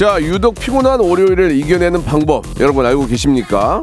[0.00, 3.82] 자 유독 피곤한 월요일을 이겨내는 방법 여러분 알고 계십니까?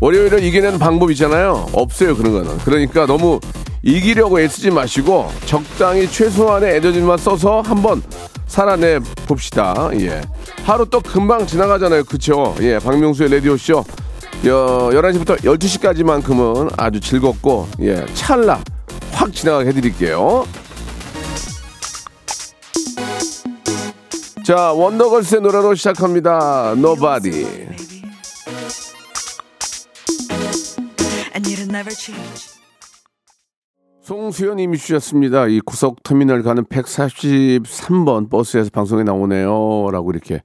[0.00, 1.68] 월요일을 이겨내는 방법 있잖아요.
[1.74, 2.56] 없어요, 그런 거는.
[2.60, 3.40] 그러니까 너무
[3.82, 8.02] 이기려고 애쓰지 마시고 적당히 최소한의 에너지만 써서 한번
[8.46, 9.90] 살아내 봅시다.
[10.00, 10.22] 예.
[10.64, 12.04] 하루 또 금방 지나가잖아요.
[12.04, 12.54] 그쵸?
[12.62, 12.78] 예.
[12.78, 13.84] 박명수의 라디오쇼.
[14.46, 18.06] 여, 11시부터 12시까지만큼은 아주 즐겁고, 예.
[18.14, 18.62] 찰나
[19.12, 20.46] 확 지나가게 해드릴게요.
[24.48, 26.72] 자, 원더걸스의 노래로 시작합니다.
[26.72, 27.44] Nobody.
[31.90, 32.48] change.
[34.00, 35.48] 송수연님이 주셨습니다.
[35.48, 40.42] 이 구석 터미널 가는 143번 버스에서 방송에 나오네요.라고 이렇게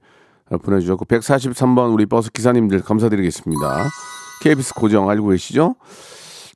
[0.62, 3.88] 보내주셨고 143번 우리 버스 기사님들 감사드리겠습니다.
[4.42, 5.76] KBS 고정 알고 계시죠?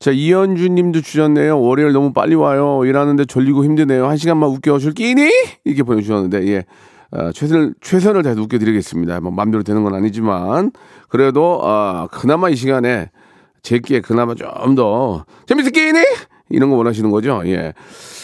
[0.01, 1.59] 자 이현주님도 주셨네요.
[1.59, 2.85] 월요일 너무 빨리 와요.
[2.85, 4.07] 일하는데 졸리고 힘드네요.
[4.07, 5.31] 한 시간만 웃겨줄 끼니?
[5.65, 6.67] 이렇게 보내주셨는데 예.
[7.11, 9.21] 아, 최선을 최선을 다해 서 웃겨드리겠습니다.
[9.21, 10.73] 뭐 마음대로 되는 건 아니지만
[11.09, 13.11] 그래도 아, 그나마 이 시간에
[13.63, 15.99] 제끼에 그나마 좀 더 재밌을 끼니?
[16.51, 17.43] 이런 거 원하시는 거죠?
[17.47, 17.75] 예.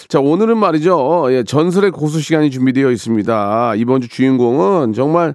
[0.09, 1.27] 자, 오늘은 말이죠.
[1.31, 3.75] 예, 전설의 고수 시간이 준비되어 있습니다.
[3.77, 5.35] 이번 주 주인공은 정말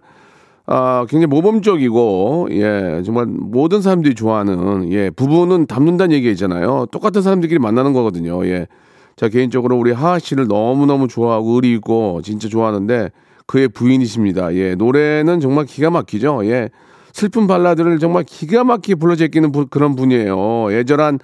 [0.72, 6.86] 아, 굉장히 모범적이고, 예, 정말 모든 사람들이 좋아하는, 예, 부부는 닮는다는 얘기 있잖아요.
[6.92, 8.46] 똑같은 사람들끼리 만나는 거거든요.
[8.46, 8.68] 예.
[9.16, 13.10] 자, 개인적으로 우리 하하 씨를 너무너무 좋아하고 의리 있고 진짜 좋아하는데
[13.50, 14.54] 그의 부인이십니다.
[14.54, 16.46] 예, 노래는 정말 기가 막히죠.
[16.46, 16.70] 예.
[17.14, 20.72] 슬픈 발라드를 정말 기가 막히게 불러 제끼는 부- 그런 분이에요.
[20.72, 21.18] 예절한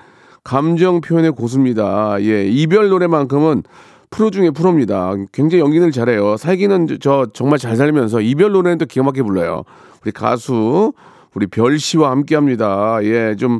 [0.43, 2.17] 감정 표현의 고수입니다.
[2.21, 3.61] 예, 이별 노래만큼은
[4.09, 5.13] 프로 중에 프로입니다.
[5.33, 6.35] 굉장히 연기를 잘해요.
[6.35, 9.63] 살기는 저- 저 정말 잘 살면서 이별 노래는 또 기가 막히게 불러요.
[10.03, 10.93] 우리 가수
[11.35, 12.97] 우리 별 씨와 함께 합니다.
[13.03, 13.59] 예, 좀,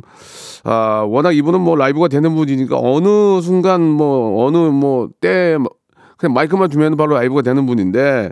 [0.64, 5.70] 아, 워낙 이분은 뭐 라이브가 되는 분이니까 어느 순간 뭐, 어느 뭐, 때, 뭐
[6.16, 8.30] 그냥 마이크만 두면 바로 라이브가 되는 분인데,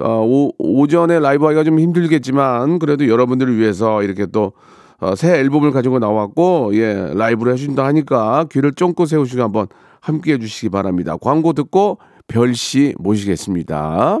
[0.00, 4.52] 어, 오, 오전에 라이브 하기가 좀 힘들겠지만, 그래도 여러분들을 위해서 이렇게 또,
[5.00, 9.66] 어, 새 앨범을 가지고 나왔고, 예, 라이브를 해준다 하니까 귀를 쫑긋 세우시고 한번
[10.00, 11.16] 함께 해 주시기 바랍니다.
[11.20, 14.20] 광고 듣고 별씨 모시겠습니다.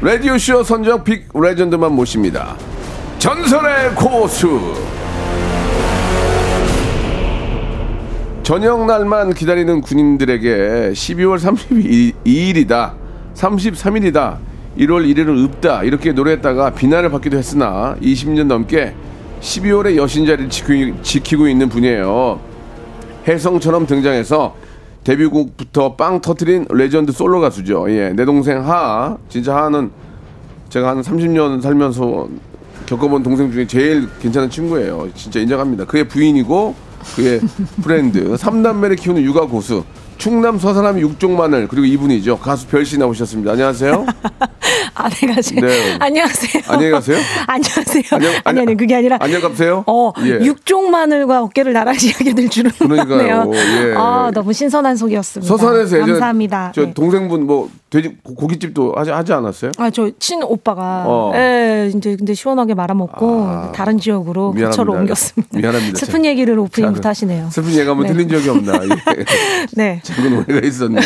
[0.00, 2.56] 라디오쇼 선정 빅 레전드만 모십니다.
[3.18, 4.74] 전설의 고수.
[8.44, 12.92] 저녁 날만 기다리는 군인들에게 12월 32일이다,
[13.34, 14.36] 33일이다,
[14.78, 18.94] 1월 1일은 없다 이렇게 노래했다가 비난을 받기도 했으나 20년 넘게
[19.40, 22.38] 12월의 여신 자리를 지키고, 지키고 있는 분이에요.
[23.26, 24.54] 혜성처럼 등장해서
[25.08, 27.90] 데뷔곡부터 빵 터트린 레전드 솔로 가수죠.
[27.90, 29.16] 예, 내 동생 하하.
[29.30, 29.90] 진짜 하하는
[30.68, 32.28] 제가 한 30년 살면서
[32.84, 35.08] 겪어본 동생 중에 제일 괜찮은 친구예요.
[35.14, 35.86] 진짜 인정합니다.
[35.86, 36.74] 그의 부인이고
[37.16, 37.40] 그의
[37.82, 38.36] friend.
[38.36, 39.84] 삼남매를 키우는 육아 고수.
[40.18, 42.38] 충남 서산 육쪽마늘 그리고 이분이죠.
[42.38, 43.52] 가수 별씨 나오셨습니다.
[43.52, 44.04] 안녕하세요.
[44.98, 45.96] 아내가 네.
[46.00, 46.62] 안녕하세요.
[46.68, 47.16] 안녕히 가세요.
[47.46, 48.02] 안녕하세요.
[48.12, 49.84] 안녕- 아니 아니 그게 아니라 안녕 가세요.
[49.86, 50.40] 어 예.
[50.44, 52.70] 육쪽마늘과 어깨를 나란히 하게 될 줄은.
[52.80, 53.50] 몰랐네요.
[53.54, 53.94] 예.
[53.96, 55.48] 아 너무 신선한 소개였습니다.
[55.48, 56.72] 서산에서 예전 감사합니다.
[56.74, 56.94] 저 네.
[56.94, 59.70] 동생분 뭐 돼지 고- 고깃집도 하지 하지 않았어요?
[59.78, 61.32] 아 저 친 오빠가 어.
[61.34, 64.52] 예 이제 근데 시원하게 말아먹고 아, 다른 지역으로.
[64.52, 65.58] 거처로 옮겼습니다.
[65.58, 65.98] 미안합니다.
[65.98, 67.48] 슬픈 얘기를 오프닝부터 자, 하시네요.
[67.50, 68.12] 슬픈 얘기하면 네.
[68.12, 68.74] 틀린 적이 없나.
[68.84, 69.24] 예.
[69.72, 70.00] 네.
[70.02, 71.00] 작은 오해가 있었네요.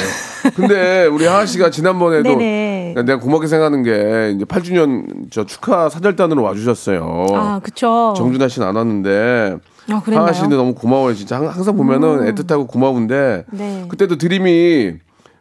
[0.57, 2.82] 근데 우리 하하 씨가 지난번에도 네네.
[2.95, 7.27] 내가 고맙게 생각하는 게 이제 8주년 저 축하 사절단으로 와주셨어요.
[7.33, 8.13] 아 그쵸.
[8.17, 9.57] 정준하 씨는 안 왔는데
[9.91, 10.23] 아 그랬나요?
[10.25, 10.29] 음.
[10.29, 11.15] 하하 씨는 너무 고마워요.
[11.15, 13.85] 진짜 항- 항상 보면은 애틋하고 고마운데 네.
[13.89, 14.95] 그때도 드림이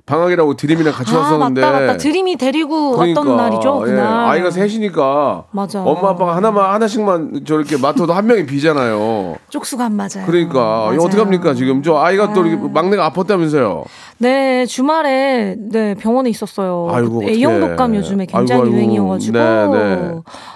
[0.05, 1.97] 방학이라고 드림이랑 같이 아 왔었는데 맞다 맞다.
[1.97, 4.29] 드림이 데리고 왔던 날이죠 예, 그날.
[4.29, 5.81] 아이가 셋이니까 맞아.
[5.83, 9.35] 엄마 아빠가 하나만 하나씩만 저렇게 맡아도 한 명이 비잖아요.
[9.49, 10.25] 쪽수가 안 맞아요.
[10.25, 10.87] 그러니까.
[10.87, 13.83] 어떡합니까 지금 저 아이가 또 이렇게 막내가 아팠다면서요.
[14.17, 16.87] 네 주말에 네 병원에 있었어요.
[16.91, 17.25] 아이고, 그.
[17.29, 18.77] A형 독감 요즘에 굉장히 아이고, 아이고.
[18.77, 20.11] 유행이어가지고 네, 네.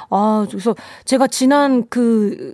[0.09, 0.75] 아 그래서
[1.05, 2.53] 제가 지난 그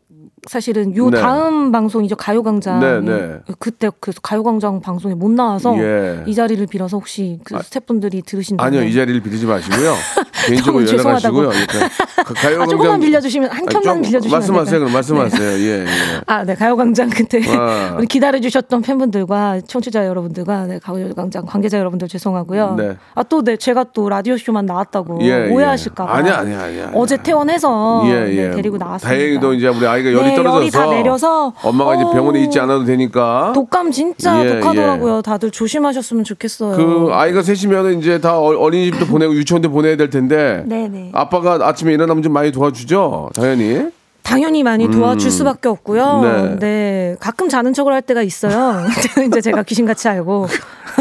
[0.49, 1.19] 사실은 요 네.
[1.21, 3.39] 다음 방송이죠 가요광장 네, 네.
[3.59, 6.23] 그때 그 가요광장 방송에 못 나와서 예.
[6.25, 9.93] 이 자리를 빌어서 혹시 그 스태프분들이 들으신다면 아니요 이 자리를 빌리지 마시고요.
[10.47, 11.51] 개인적으로 연락하시고요.
[11.51, 11.51] 죄송하다고.
[11.53, 14.79] 이렇게 가요 아, 조금만 빌려주시면 한 켠만 빌려주시면 말씀하세요.
[14.79, 15.59] 그럼 말씀하세요.
[15.59, 15.85] 예, 예.
[16.25, 17.95] 아, 네, 가요광장 그때 아.
[17.99, 22.75] 우리 기다려주셨던 팬분들과 청취자 여러분들과 네, 가요광장 관계자 여러분들 죄송하고요.
[22.77, 22.97] 네.
[23.13, 25.51] 아, 또 네, 제가 또 라디오 쇼만 나왔다고 예, 예.
[25.51, 26.11] 오해하실까봐.
[26.11, 26.91] 아니야, 아니야, 아니야.
[26.95, 28.47] 어제 퇴원해서 예, 예.
[28.49, 29.07] 네, 데리고 나왔습니다.
[29.07, 32.59] 다행히도 이제 우리 아이가 열이 네, 떨어져서 열이 다 내려서 엄마가 이제 어, 병원에 있지
[32.59, 35.21] 않아도 되니까 독감 진짜 예, 독하더라고요.
[35.21, 36.75] 다들 조심하셨으면 좋겠어요.
[36.77, 41.11] 그 아이가 셋이면 이제 다 어- 어린이집도 보내고 유치원도 보내야 될 텐데 네네.
[41.13, 43.89] 아빠가 아침에 일어나면 좀 많이 도와주죠 당연히
[44.23, 46.21] 당연히 많이 도와줄 수밖에 없고요.
[46.23, 46.59] 음.
[46.59, 46.59] 네.
[46.59, 47.15] 네.
[47.19, 48.81] 가끔 자는 척을 할 때가 있어요.
[49.27, 50.47] 이제 제가 귀신같이 알고.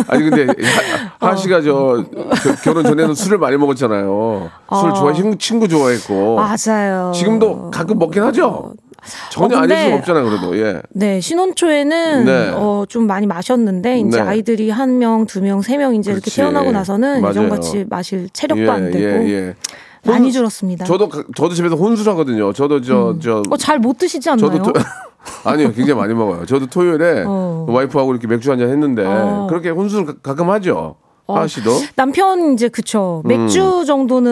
[0.09, 0.55] 아니 근데 어.
[1.27, 2.05] 하, 하 씨가 저,
[2.43, 4.51] 저 결혼 전에는 술을 많이 먹었잖아요
[4.81, 4.93] 술 어.
[4.95, 7.13] 좋아 히 친구 좋아했고 맞아요.
[7.15, 8.73] 지금도 가끔 먹긴 하죠
[9.31, 12.51] 전혀 어, 아닐 수가 없잖아요 그래도 예 네, 신혼초에는 네.
[12.55, 14.29] 어, 좀 많이 마셨는데 이제 네.
[14.29, 16.37] 아이들이 한 명, 두 명, 세 명 이제 이렇게 그렇지.
[16.37, 17.31] 태어나고 나서는 맞아요.
[17.31, 19.55] 예전같이 마실 체력도 예, 안 되고 예, 예.
[20.05, 20.85] 많이 혼- 줄었습니다.
[20.85, 24.51] 저도 가- 저도 집에서 혼술하거든요 저도 저저 어, 잘 못 드시지 않나요?
[24.51, 24.73] 저도 토,
[25.45, 26.47] 아니요 굉장히 많이 먹어요.
[26.47, 27.67] 저도 토요일에 어.
[27.69, 29.47] 와이프하고 이렇게 맥주 한잔 했는데 어.
[29.49, 30.97] 그렇게 혼술 가- 가끔 하죠.
[31.35, 34.31] 하하 씨도 남편 이제 그쵸 맥주 정도는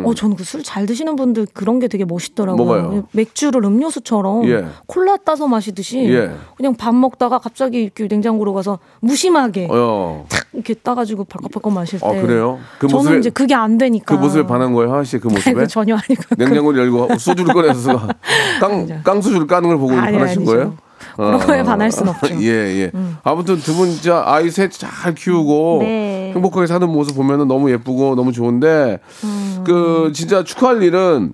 [0.00, 0.02] 음.
[0.06, 2.64] 어 저는 그 술 잘 드시는 분들 그런 게 되게 멋있더라고요.
[2.64, 3.04] 뭐가요?
[3.12, 4.64] 맥주를 음료수처럼 예.
[4.86, 6.30] 콜라 따서 마시듯이 예.
[6.56, 10.26] 그냥 밥 먹다가 갑자기 이렇게 냉장고로 가서 무심하게 어.
[10.28, 12.06] 탁 이렇게 따가지고 벌컥벌컥 마실 때.
[12.06, 12.58] 어, 그래요?
[12.78, 14.16] 그 저는 모습에- 이제 그게 안 되니까.
[14.16, 15.50] 그 모습에 반한 거예요, 하하 씨그 모습에.
[15.50, 16.22] 아이고, 전혀 아니고.
[16.38, 18.00] 냉장고를 열고 소주를 꺼내서
[18.60, 20.44] 깡 깡소주를 까는 걸 보고 아니, 반하신 아니죠.
[20.52, 20.74] 거예요?
[21.16, 22.34] 그런 거에 반할 순 없죠.
[22.34, 22.42] 음.
[22.42, 22.92] 예, 예.
[23.22, 26.19] 아무튼 두 분 진짜 아이 셋 잘 키우고 네.
[26.34, 29.64] 행복하게 사는 모습 보면은 너무 예쁘고 너무 좋은데 음.
[29.66, 31.32] 그 진짜 축하할 일은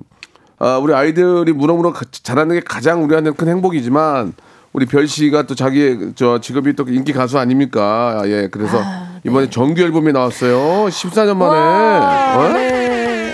[0.59, 4.33] 아, 우리 아이들이 무럭무럭 가- 자라는 게 가장 우리한테는 큰 행복이지만
[4.73, 8.21] 우리 별 씨가 또 자기의 저 직업이 또 인기 가수 아닙니까?
[8.23, 8.49] 아, 예.
[8.51, 8.79] 그래서
[9.25, 10.87] 이번에 정규 앨범이 나왔어요.
[10.89, 11.59] 14년 만에.
[11.59, 12.53] 와, 어?
[12.53, 13.33] 네.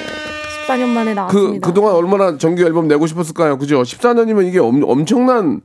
[0.66, 1.66] 14년 만에 그, 나왔습니다.
[1.68, 3.58] 그동안 얼마나 정규 앨범 내고 싶었을까요?
[3.58, 3.82] 그죠?
[3.82, 5.60] 14년이면 이게 엄, 엄청난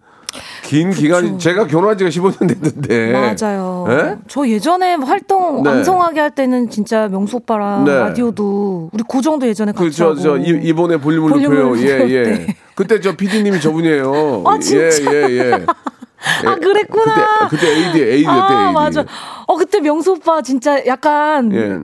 [0.63, 3.11] 긴 기간이, 제가 결혼한 지가 15년 됐는데.
[3.11, 3.85] 맞아요.
[3.89, 4.15] 예?
[4.27, 5.69] 저 예전에 활동 네.
[5.69, 7.93] 왕성하게 할 때는 진짜 명수 오빠랑 네.
[7.93, 10.19] 라디오도 우리 고정도 예전에 같이 그, 저, 하고.
[10.19, 11.77] 저, 이, 이번에 볼륨을 높여요.
[11.77, 12.09] 예, 높여요.
[12.09, 12.23] 예.
[12.23, 12.55] 네.
[12.75, 14.43] 그때 저 PD님이 저분이에요.
[14.45, 15.11] 아, 진짜?
[15.11, 15.65] 예, 예, 예.
[16.45, 17.47] 아 그랬구나.
[17.49, 18.73] 그때, 그때 AD, AD 였대, 아 AD.
[18.73, 19.05] 맞아.
[19.47, 21.79] 어 그때 명수 오빠 진짜 약간 예.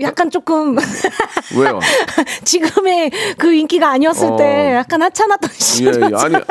[0.00, 0.76] 약간 조금
[1.56, 1.78] 왜요?
[2.44, 4.36] 지금의 그 인기가 아니었을 어.
[4.36, 5.94] 때 약간 하찮았던 예, 시절.
[6.02, 6.16] 예.
[6.16, 6.42] 아니, 아,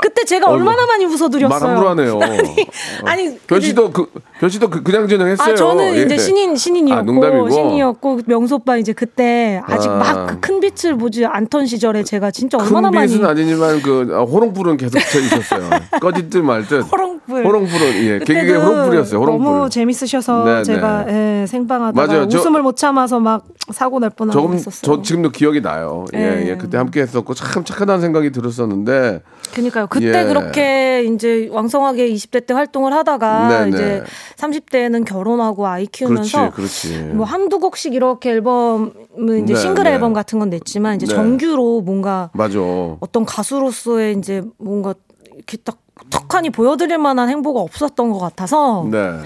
[0.00, 1.48] 그때 제가 얼마- 얼마나 많이 웃어드렸어요.
[1.48, 2.20] 말 함부로 하네요.
[3.04, 4.06] 아니 별 씨도 그,
[4.40, 5.52] 별 씨도 그, 그냥 저냥 했어요.
[5.52, 6.02] 아 저는 예.
[6.02, 7.50] 이제 신인 신인이었고 아.
[7.50, 9.94] 신이었고 명수 오빠 이제 그때 아직 아.
[9.96, 14.76] 막그큰 빛을 보지 않던 시절에 제가 진짜 얼마나 큰 많이 빛은 아니지만 그 아, 호롱불은
[14.76, 15.68] 계속 쳐 있었어요.
[16.00, 16.90] 꺼짓듯 말듯.
[16.90, 17.46] 호롱 불.
[17.46, 19.20] 호롱불은 예, 개그의 호롱불이었어요.
[19.20, 19.44] 호롱불.
[19.44, 22.28] 너무 재밌으셔서 네, 제가 예, 생방하다가 맞아요.
[22.28, 24.96] 저- 웃음을 못 참아서 막 사고 날 뻔하고 조금 있었어요.
[24.96, 26.04] 저 지금도 기억이 나요.
[26.14, 26.48] 예, 예.
[26.50, 29.86] 예, 그때 함께 했었고 참 착하다는 생각이 들었었는데 그러니까요.
[29.88, 30.24] 그때 예.
[30.24, 34.02] 그렇게 이제 왕성하게 20대 때 활동을 하다가 네, 이제 네.
[34.36, 37.04] 30대에는 결혼하고 아이 키우면서 그렇지, 그렇지.
[37.14, 38.90] 뭐 한두 곡씩 이렇게 앨범은
[39.44, 39.92] 이제 네, 싱글 네.
[39.92, 41.14] 앨범 같은 건 냈지만 이제 네.
[41.14, 42.58] 정규로 뭔가 맞아.
[43.00, 44.94] 어떤 가수로서의 이제 뭔가
[45.36, 45.78] 이렇게 딱
[46.12, 49.18] 턱하니 보여드릴 만한 행보가 없었던 것 같아서 네.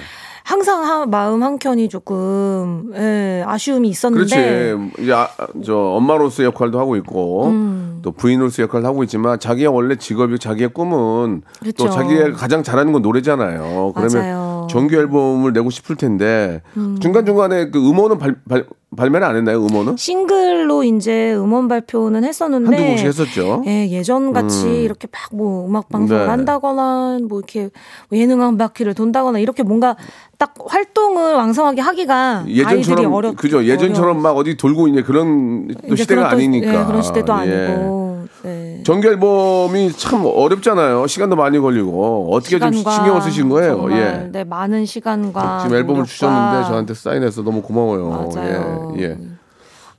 [0.45, 4.37] 항상 하- 마음 한 켠이 조금 예, 아쉬움이 있었는데
[4.77, 5.03] 그렇지.
[5.03, 5.29] 이제 아,
[5.65, 7.99] 저 엄마로서 역할도 하고 있고 음.
[8.03, 11.43] 또 부인으로서 역할도 하고 있지만 자기의 원래 직업이 자기의 꿈은
[11.77, 11.91] 또 그렇죠.
[11.91, 13.93] 자기가 가장 잘하는 건 노래잖아요.
[13.97, 14.56] 그러면 맞아요.
[14.67, 14.69] 음.
[14.69, 16.61] 정규 앨범을 내고 싶을 텐데
[17.01, 19.65] 중간 중간에 그 음원은 발, 발, 발매를 안 했나요?
[19.67, 23.63] 음원은 싱글로 이제 음원 발표는 했었는데 한두 곡씩 했었죠.
[23.67, 24.73] 예, 예전 같이 음.
[24.75, 26.29] 이렇게 막 뭐 음악 방송을 네.
[26.31, 27.69] 한다거나 뭐 이렇게
[28.13, 29.97] 예능 한 바퀴를 돈다거나 이렇게 뭔가
[30.39, 36.05] 딱 활동을 왕성하게 하기가 예전처럼 어려 그죠 예전처럼 막 어디 돌고 있는 그런 또 이제
[36.05, 37.37] 시대가 그런 또- 아니니까 예, 그런 시대도 예.
[37.37, 38.06] 아니고 네.
[38.87, 44.45] 정규 앨범이 참 어렵잖아요 시간도 많이 걸리고 어떻게 좀 신경을 쓰신 거예요 정말, 예 네,
[44.45, 48.95] 많은 시간과 지금 앨범을 노력과 주셨는데 저한테 사인해서 너무 고마워요 맞아요.
[48.99, 49.19] 예, 예.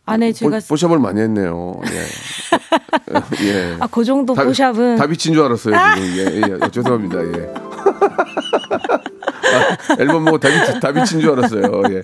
[0.05, 3.43] 안에 제가 뽀, 샵을 많이 했네요 예.
[3.45, 3.75] 예.
[3.81, 6.69] 아 그 정도 다- 포샵은 다비치인 줄 알았어요 지금 예, 예.
[6.71, 7.53] 죄송합니다 예.
[9.55, 11.83] 아, 앨범 보고 다비 다비친 줄 알았어요.
[11.89, 12.01] 예.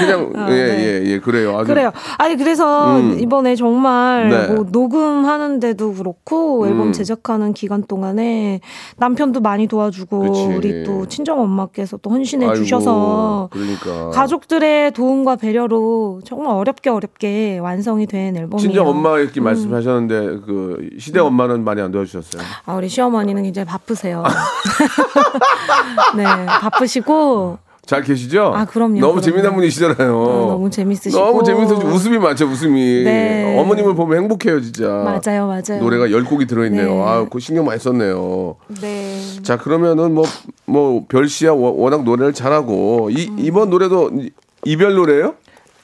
[0.00, 1.02] 그냥 아, 예, 네.
[1.04, 1.56] 예, 예, 그래요.
[1.58, 1.92] 아주 그래요.
[2.18, 3.18] 아니 그래서 음.
[3.20, 4.46] 이번에 정말 네.
[4.48, 6.92] 뭐 녹음하는데도 그렇고 앨범 음.
[6.92, 8.60] 제작하는 기간 동안에
[8.96, 10.44] 남편도 많이 도와주고 그치.
[10.44, 17.58] 우리 또 친정 엄마께서 또 헌신해 아이고, 주셔서 그러니까 가족들의 도움과 배려로 정말 어렵게 어렵게
[17.58, 18.58] 완성이 된 앨범이에요.
[18.58, 19.44] 친정 엄마 이렇게 음.
[19.44, 20.14] 말씀하셨는데
[20.46, 22.42] 그 시댁 엄마는 많이 안 도와주셨어요.
[22.66, 24.22] 아, 우리 시어머니는 굉장히 바쁘세요.
[26.16, 28.52] 네, 바 쁘시고 잘 계시죠?
[28.54, 29.20] 아, 그럼요, 너무 그럼요.
[29.22, 30.16] 재미난 분이시잖아요.
[30.16, 33.02] 어, 너무 재밌으시고 너무 재밌으시고 웃음이 많죠, 웃음이.
[33.02, 33.58] 네.
[33.58, 34.86] 어머님을 보면 행복해요, 진짜.
[34.88, 35.82] 맞아요, 맞아요.
[35.82, 36.94] 노래가 열 곡이 들어 있네요.
[36.94, 37.02] 네.
[37.04, 38.54] 아, 그 신경 많이 썼네요.
[38.80, 39.20] 네.
[39.42, 40.24] 자, 그러면은 뭐,
[40.64, 43.36] 뭐, 별씨야 워- 워낙 노래를 잘하고, 이, 음.
[43.40, 44.30] 이번 노래도 이-
[44.64, 45.34] 이별 노래예요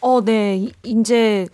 [0.00, 0.56] 어, 네.
[0.56, 1.48] 이- 이제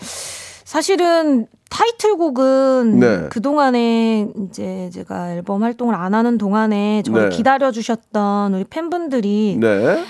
[0.64, 3.28] 사실은 타이틀곡은 네.
[3.30, 7.36] 그동안에 이제 제가 앨범 활동을 안 하는 동안에 저를 네.
[7.36, 10.04] 기다려 주셨던 우리 팬분들이 네.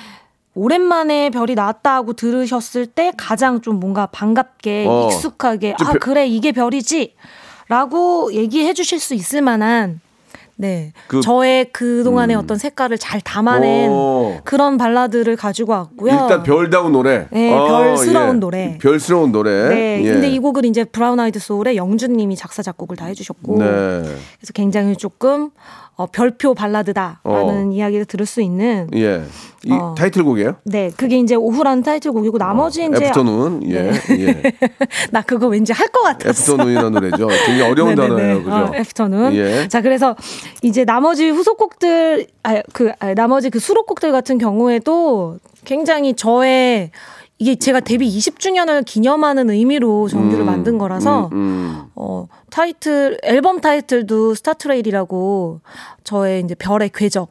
[0.54, 5.06] 오랜만에 별이 나왔다 하고 들으셨을 때 가장 좀 뭔가 반갑게 어.
[5.08, 7.14] 익숙하게 좀아 별- 그래 이게 별이지
[7.68, 10.00] 라고 얘기해 주실 수 있을 만한
[10.56, 14.38] 네 그- 저의 그동안의 어떤 색깔을 잘 담아낸 오.
[14.44, 16.12] 그런 발라드를 가지고 왔고요.
[16.12, 17.26] 일단 별다운 노래.
[17.30, 18.38] 네, 어, 별스러운 예.
[18.40, 18.78] 노래.
[18.80, 19.68] 별스러운 노래.
[19.68, 20.12] 네, 예.
[20.12, 23.64] 근데 이 곡을 이제 브라운 아이드 소울의 영준 님이 작사 작곡을 다 해 주셨고, 네.
[23.66, 25.50] 그래서 굉장히 조금
[25.96, 28.88] 어, 별표 발라드다라는 이야기를 들을 수 있는.
[28.94, 29.22] 예.
[29.64, 29.94] 이 어.
[29.96, 30.56] 타이틀곡이에요?
[30.64, 33.70] 네, 그게 이제 오후라는 타이틀곡이고 나머지 이제 Afternoon.
[33.70, 33.92] 예.
[34.10, 34.42] 예.
[35.12, 36.52] 나 그거 왠지 할 것 같았어.
[36.54, 37.28] Afternoon이라는 노래죠.
[37.28, 38.08] 굉장히 어려운 네네네.
[38.08, 38.38] 단어예요.
[38.42, 38.56] 그죠?
[38.56, 39.34] 어, Afternoon.
[39.34, 39.68] 예.
[39.68, 40.16] 자, 그래서
[40.62, 46.90] 이제 나머지 후속곡들, 아, 그, 아, 나머지 그 수록곡들 같은 경우에도 굉장히 저의
[47.44, 51.84] 이게 제가 데뷔 20주년을 기념하는 의미로 정규를 만든 거라서 음.
[51.94, 55.60] 어, 타이틀, 앨범 타이틀도 Startrail이라고
[56.04, 57.30] 저의 이제 별의 궤적,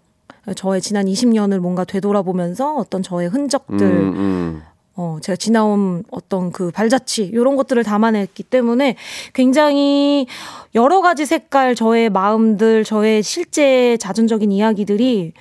[0.55, 4.61] 저의 지난 20년을 뭔가 되돌아보면서 어떤 저의 흔적들, 음, 음.
[4.95, 8.97] 어, 제가 지나온 어떤 그 발자취, 이런 것들을 담아냈기 때문에
[9.33, 10.27] 굉장히
[10.75, 15.33] 여러 가지 색깔, 저의 마음들, 저의 실제 자전적인 이야기들이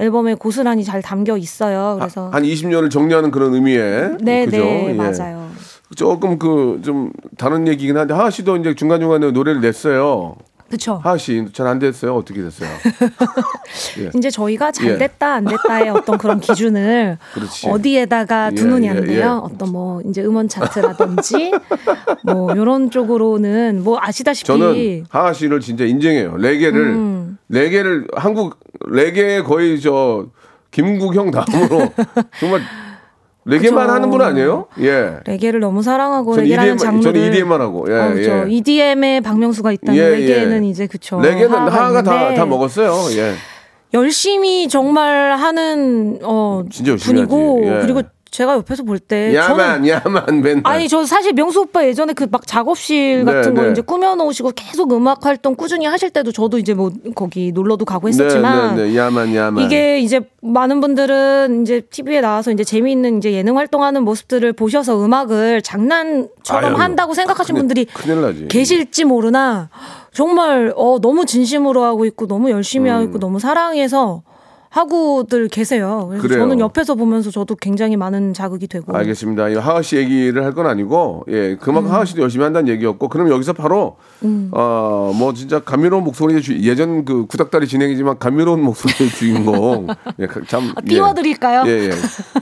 [0.00, 1.96] 앨범에 고스란히 잘 담겨 있어요.
[1.98, 2.28] 그래서.
[2.30, 4.58] 한 20년을 정리하는 그런 의미에 네, 그죠?
[4.58, 4.92] 네, 예.
[4.94, 5.48] 맞아요.
[5.96, 10.36] 조금 그 좀 다른 얘기긴 한데 하하 씨도 이제 중간 중간에 노래를 냈어요.
[10.70, 11.00] 그쵸.
[11.02, 12.14] 하하 씨 잘 안 됐어요.
[12.14, 12.68] 어떻게 됐어요?
[14.00, 14.10] 예.
[14.16, 14.98] 이제 저희가 잘 예.
[14.98, 17.68] 됐다 안 됐다의 어떤 그런 기준을 그렇지.
[17.68, 19.16] 어디에다가 예, 두느냐인데요.
[19.18, 19.24] 예, 예.
[19.24, 21.52] 어떤 뭐 이제 음원 차트라든지
[22.24, 26.36] 뭐 이런 쪽으로는 뭐 아시다시피 저는 하하 씨를 진짜 인정해요.
[26.36, 27.38] 레게를 음.
[27.48, 30.26] 레게를 한국 레게 거의 저
[30.70, 31.92] 김국형 다음으로
[32.38, 32.60] 정말
[33.48, 33.94] 레게만 그죠.
[33.94, 34.66] 하는 분 아니에요?
[34.80, 35.16] 예.
[35.24, 37.86] 레게를 너무 사랑하고 레게라는 EDM, 장르를 저는 EDM만 하고.
[37.88, 38.30] 예, 어, 그죠.
[38.30, 38.44] 예.
[38.50, 40.16] EDM에 박명수가 있다면 예, 예.
[40.16, 41.20] 레게는 이제 그쵸.
[41.20, 42.92] 레게는 하하가 다, 다 먹었어요.
[43.18, 43.34] 예.
[43.94, 47.62] 열심히 정말 하는 어 진짜 열심히 분이고.
[47.64, 47.78] 예.
[47.80, 50.62] 그리고 제가 옆에서 볼때 네, 저는 야만, 야만, 맨날.
[50.66, 53.70] 아니 저 사실 명수 오빠 예전에 그 막 작업실 네, 같은 거 네.
[53.72, 58.06] 이제 꾸며 놓으시고 계속 음악 활동 꾸준히 하실 때도 저도 이제 뭐 거기 놀러도 가고
[58.08, 58.96] 했었지만 네, 네, 네.
[58.98, 59.64] 야만, 야만.
[59.64, 65.62] 이게 이제 많은 분들은 이제 TV에 나와서 이제 재미있는 이제 예능 활동하는 모습들을 보셔서 음악을
[65.62, 68.48] 장난처럼 아유, 한다고 생각하시는 큰일- 분들이 큰일 나지.
[68.48, 69.70] 계실지 모르나
[70.12, 74.22] 정말 어 너무 진심으로 하고 있고 너무 열심히 하고 있고 너무 사랑해서
[74.70, 76.06] 하고들 계세요.
[76.10, 76.28] 그래서 음.
[76.28, 76.38] 그래요.
[76.40, 79.48] 저는 옆에서 보면서 저도 굉장히 많은 자극이 되고 알겠습니다.
[79.48, 81.58] 이 하하 씨 얘기를 할 건 아니고, 예, 음.
[81.60, 83.96] 그만큼 하하 씨도 열심히 한다는 얘기였고, 그럼 여기서 바로,
[84.50, 89.86] 어, 뭐 진짜 감미로운 목소리의 주, 예전 그 구닥다리 진행이지만 감미로운 목소리의 주인공.
[90.18, 90.72] 예, 그 참.
[90.74, 91.62] 아, 띄워드릴까요?
[91.66, 91.90] 예, 예.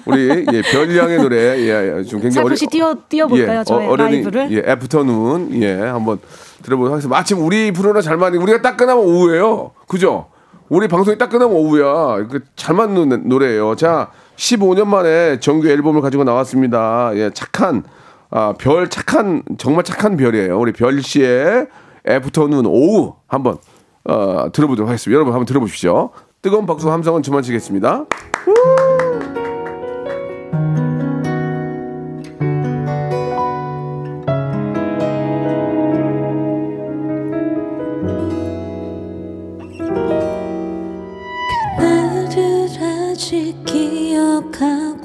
[0.06, 2.32] 우리, 예, 별량의 노래, 예, 예, 좀 굉장히.
[2.46, 3.60] 살포시 띄워 띄워볼까요?
[3.60, 4.50] 예, 저의 어, 라이브를.
[4.52, 6.18] 예, 애프터눈, 예, 한번
[6.62, 7.16] 들어보도록 하겠습니다.
[7.18, 10.26] 마침 우리 프로랑 잘 맞는, 우리가 딱 끝나면 오후예요 그죠?
[10.68, 12.26] 우리 방송이 딱 끝나면 오후야.
[12.28, 13.76] 그잘 맞는 노래예요.
[13.76, 17.12] 자, 15년 만에 정규 앨범을 가지고 나왔습니다.
[17.14, 17.84] 예, 착한
[18.30, 20.58] 아, 별 착한 정말 착한 별이에요.
[20.58, 21.68] 우리 별 씨의
[22.06, 23.58] 애프터눈 오후 한번
[24.04, 25.14] 어, 들어보도록 하겠습니다.
[25.14, 26.10] 여러분 한번 들어보십시오.
[26.42, 28.04] 뜨거운 박수 함성은 주만 치겠습니다.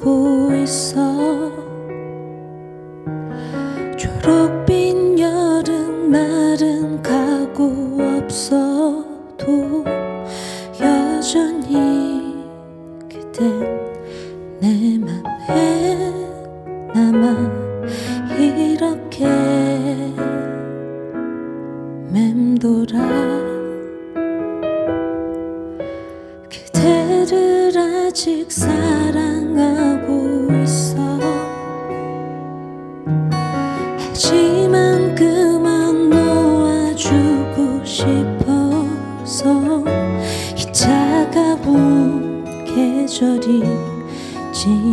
[0.02, 1.50] 기억하고 있어
[3.96, 9.84] 초록빛 여름 날은 가고 없어도
[10.80, 12.34] 여전히
[13.08, 13.80] 그댄
[14.60, 15.96] 내 맘에
[16.92, 17.36] 남아
[18.38, 19.24] 이렇게
[22.12, 22.98] 맴돌아.
[26.50, 29.21] 그대를 아직 사랑
[29.62, 30.96] 하고 있어.
[33.98, 39.44] 하지만 그만 놓아주고 싶어서
[40.56, 43.62] 이 차가운 계절이
[44.52, 44.91] 지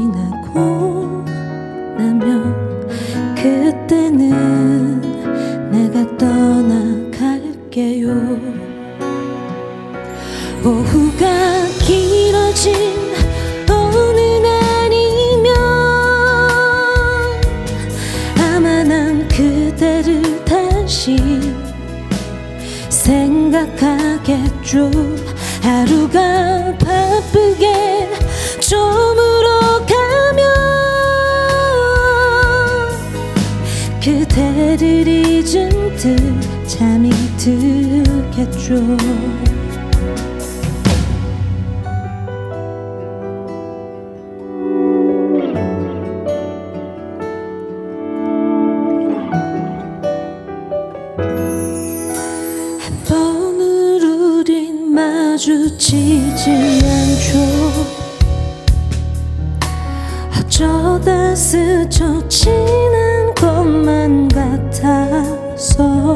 [62.28, 66.16] 지난 것만 같아서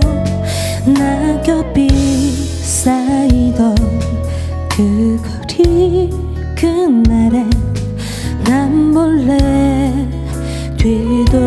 [0.86, 1.90] 낙엽이
[2.62, 3.76] 쌓이던
[4.70, 6.10] 그 거리
[6.58, 7.50] 그날엔
[8.46, 9.94] 난 몰래
[10.78, 11.43] 뒤돌아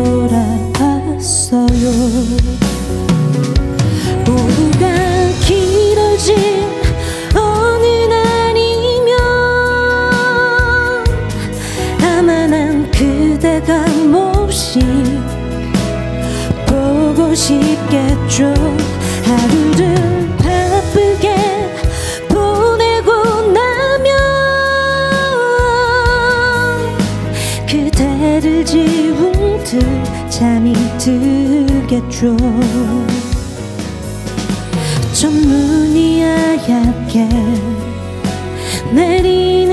[17.87, 18.53] 싶겠죠.
[19.23, 21.35] 하루를 바쁘게
[22.29, 23.11] 보내고
[23.51, 24.11] 나면
[27.67, 29.81] 그대를 지운 듯
[30.29, 32.37] 잠이 들겠죠.
[35.13, 37.27] 전문이 하얗게
[38.91, 39.66] 내리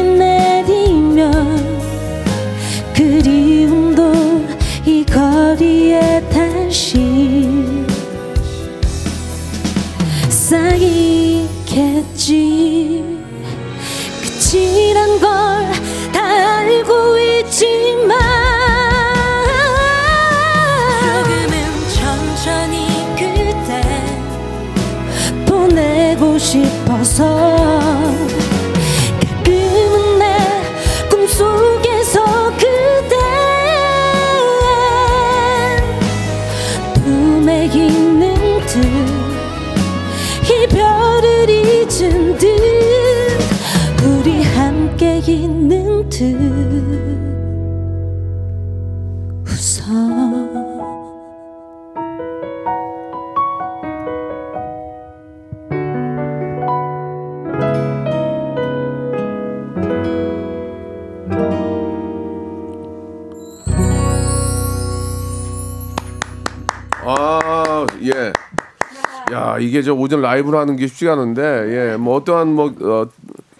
[26.85, 27.74] 보내고 싶어
[69.85, 71.43] 저 오전 라이브로 하는 게 쉽지가 않은데,
[71.93, 73.07] 예, 뭐 어떠한 뭐, 어,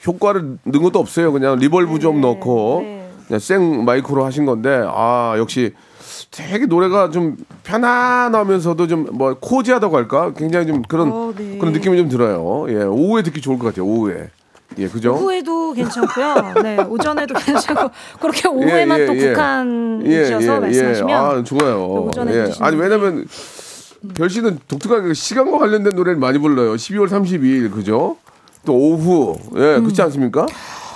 [0.07, 1.33] 효과를 넣은 것도 없어요.
[1.33, 3.09] 그냥 reverb 좀 넣고, 네.
[3.27, 5.73] 그냥 생 마이크로 하신 건데, 아, 역시
[6.31, 10.33] 되게 노래가 좀 편안하면서도 좀 뭐 cozy하다고 할까?
[10.37, 11.59] 굉장히 좀 그런, 어, 네.
[11.59, 12.67] 그런 느낌이 좀 들어요.
[12.69, 14.31] 예, 오후에 듣기 좋을 것 같아요, 오후에.
[14.79, 15.15] 예, 그죠?
[15.15, 16.55] 오후에도 괜찮고요.
[16.63, 19.29] 네, 오전에도 괜찮고 그렇게 오후에만 예, 예, 또 예.
[19.29, 21.85] 국한시켜서 말씀하시면 아, 좋아요.
[22.09, 22.51] 오전에 예.
[22.61, 23.25] 아니, 왜냐면
[24.15, 26.75] 별 씨는 독특하게 시간과 관련된 노래를 많이 불러요.
[26.75, 28.17] 12월 32일, 그죠?
[28.67, 30.47] 또 오후, 예, 그렇지 않습니까?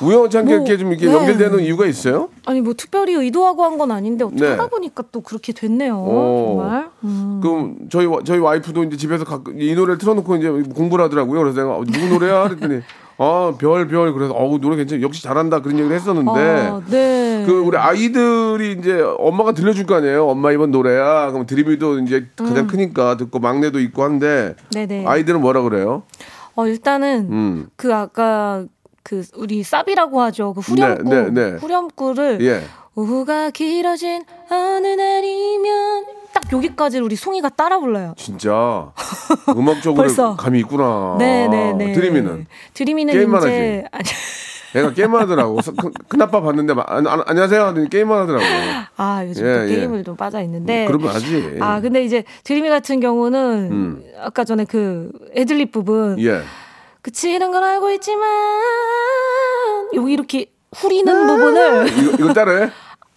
[0.00, 1.12] 우연치 않게 뭐, 이렇게 좀 이렇게 네.
[1.12, 2.28] 연결되는 이유가 있어요?
[2.46, 4.50] 아니 뭐 특별히 의도하고 한 건 아닌데 어떻게 네.
[4.50, 5.96] 하다 보니까 또 그렇게 됐네요.
[5.98, 6.56] 어.
[6.60, 6.88] 정말.
[7.04, 7.40] 음.
[7.42, 11.40] 그럼 저희 와- 저희 와이프도 이제 집에서 가끔 이 노래를 틀어놓고 이제 공부를 하더라고요.
[11.40, 12.48] 그래서 내가 어, 누구 노래야?
[12.48, 12.80] 그랬더니
[13.18, 14.12] 아, 별, 별.
[14.12, 15.02] 그래서 어우, 노래 괜찮아.
[15.02, 15.60] 역시 잘한다.
[15.60, 16.30] 그런 얘기를 했었는데.
[16.30, 17.44] 아, 네.
[17.46, 20.28] 그 우리 아이들이 이제 엄마가 들려줄 거 아니에요.
[20.28, 21.30] 엄마 이번 노래야.
[21.32, 24.70] 그럼 드림이도 이제 가장 크니까 듣고 막내도 있고 한데 음.
[24.70, 25.04] 네네.
[25.06, 26.04] 아이들은 뭐라 그래요?
[26.54, 27.68] 어 일단은 음.
[27.76, 28.64] 그 아까
[29.02, 30.54] 그 우리 쌉이라고 하죠.
[30.54, 31.56] 그 후렴구 네, 네, 네.
[31.56, 32.62] 후렴구를 예.
[32.94, 38.14] 오후가 길어진 어느 날이면 딱 여기까지 우리 송이가 따라 불러요.
[38.16, 38.92] 진짜
[39.48, 40.36] 음악적으로 벌써.
[40.36, 41.16] 감이 있구나.
[41.18, 41.92] 네네네.
[41.92, 44.04] 드림이는 드림이는 게임만 이제 아니,
[44.76, 45.60] 애가 게임만 하더라고.
[45.62, 48.44] 서- 큰- 큰아빠 봤는데 마- 안, 안, 안녕하세요 하더니 게임만 하더라고.
[48.96, 49.76] 아 요즘 예, 또 예.
[49.76, 50.86] 게임을 좀 빠져 있는데.
[50.86, 51.56] 그러면 하지.
[51.60, 54.04] 아 근데 이제 드림이 같은 경우는 음.
[54.20, 56.42] 아까 전에 그 애들립 부분 예.
[57.02, 58.28] 그치는 건 알고 있지만
[59.94, 60.46] 여기 이렇게
[60.76, 62.70] 후리는 부분을 이거, 이거 따라해?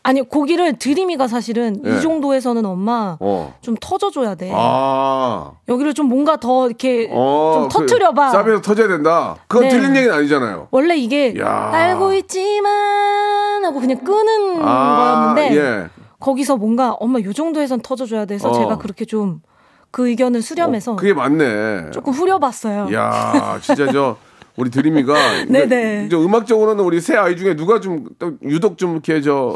[0.03, 1.97] 아니 고기를 드림이가 사실은 예.
[1.97, 3.53] 이 정도에서는 엄마 어.
[3.61, 4.51] 좀 터져줘야 돼.
[4.53, 5.51] 아.
[5.67, 8.31] 여기를 좀 뭔가 더 이렇게 어, 좀 터트려봐.
[8.31, 9.35] 그 쌉에서 터져야 된다.
[9.47, 9.69] 그건 네.
[9.69, 10.67] 틀린 얘기는 아니잖아요.
[10.71, 11.69] 원래 이게 야.
[11.71, 15.89] 알고 있지만 하고 그냥 끄는 아, 거였는데 예.
[16.19, 18.53] 거기서 뭔가 엄마 요 정도에선 터져줘야 돼서 어.
[18.53, 19.41] 제가 그렇게 좀
[19.91, 21.91] 그 의견을 수렴해서 어, 그게 맞네.
[21.91, 22.87] 조금 후려봤어요.
[22.93, 24.15] 야, 진짜 저
[24.57, 26.09] 우리 드림이가 네네.
[26.09, 29.55] 저 음악적으로는 우리 세 아이 중에 누가 좀또 유독 좀 이렇게 저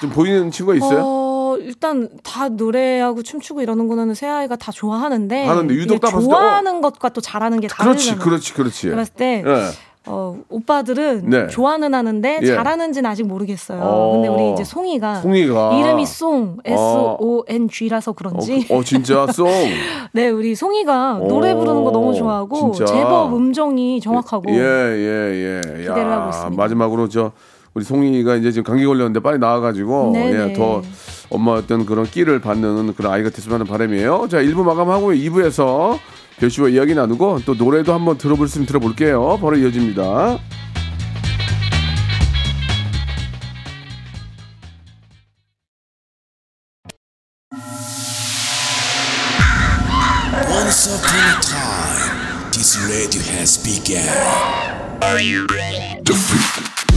[0.00, 1.00] 좀 보이는 친구가 있어요?
[1.04, 6.28] 어, 일단 다 노래하고 춤추고 이러는 거는 새 아이가 다 좋아하는데 하는데 유독 딱 봤을
[6.28, 8.24] 때, 좋아하는 것과 또 잘하는 게 그렇지, 다르잖아요.
[8.24, 8.82] 그렇지, 그렇지.
[8.82, 9.70] 제가 봤을 때 예.
[10.10, 11.46] 어, 오빠들은 네.
[11.48, 12.46] 좋아는 하는데 예.
[12.46, 13.80] 잘하는지는 아직 모르겠어요.
[13.82, 14.12] 어.
[14.14, 15.78] 근데 우리 이제 송이가, 송이가.
[15.78, 19.48] 이름이 송 S O N G라서 어, 그런지 그- 어, 진짜 송.
[20.12, 22.86] 네 우리 송이가 노래 오, 부르는 거 너무 좋아하고 진짜.
[22.86, 25.60] 제법 음정이 정확하고 예, 예, 예.
[25.80, 26.62] 기대를 하고 있습니다.
[26.62, 27.32] 마지막으로 저
[27.74, 30.50] 우리 송이가 이제 지금 감기 걸렸는데 빨리 나와가지고 네네.
[30.50, 30.82] 예, 더
[31.30, 34.26] 엄마 어떤 그런 끼를 받는 그런 아이 가 됐으면 하는 바람이에요.
[34.30, 35.98] 자, 1부 마감하고 2부에서
[36.40, 39.38] 별씨와 이야기 나누고 또 노래도 한번 들어볼 수 있으면 들어볼게요.
[39.40, 40.38] 바로 이어집니다.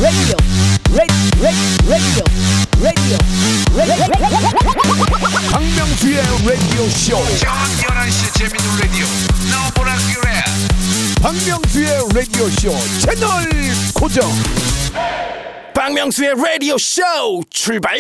[0.02, 0.36] Radio
[0.92, 1.44] radio,
[1.92, 2.24] radio,
[2.82, 3.18] radio,
[3.74, 4.21] radio,
[6.12, 7.15] 박명수의 라디오 쇼.
[7.39, 7.54] 저녁
[8.04, 9.06] 11시 재밌는 라디오.
[9.50, 10.34] 너보라 그래.
[11.21, 13.30] 박명수의 라디오 쇼 채널
[13.95, 14.30] 고정.
[15.74, 17.02] 박명수의 라디오 쇼
[17.50, 17.97] 출발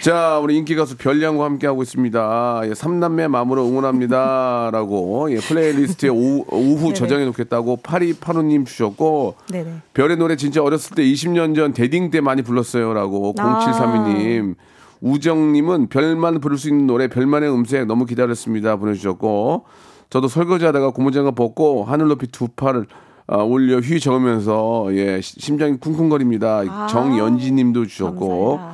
[0.00, 2.62] 자, 우리 인기 가수 별량과 함께 하고 있습니다.
[2.64, 6.92] 예, 삼남매 마음으로 응원합니다라고 예, 플레이리스트에 오후, 오후.
[6.92, 9.72] 저장해 놓겠다고 8285님 주셨고 네네.
[9.94, 13.66] 별의 노래 진짜 어렸을 때 20년 전 대딩 때 많이 불렀어요라고 아.
[13.70, 14.56] 0732님
[15.02, 19.64] 우정님은 별만 부를 수 있는 노래 별만의 음색 너무 기다렸습니다 보내주셨고
[20.08, 22.86] 저도 설거지하다가 고무장갑 벗고 하늘 높이 두 팔을
[23.26, 26.86] 아, 올려 휘 저으면서 예 시- 심장이 쿵쿵거립니다 아.
[26.86, 28.72] 정연지님도 주셨고 감사해요.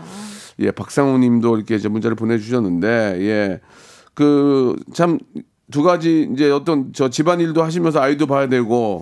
[0.60, 3.60] 예 박상우님도 이렇게 이제 문자를 보내주셨는데
[4.16, 5.18] 예그 참
[5.70, 9.00] 두 가지 이제 어떤 저 집안일도 하시면서 아이도 봐야 되고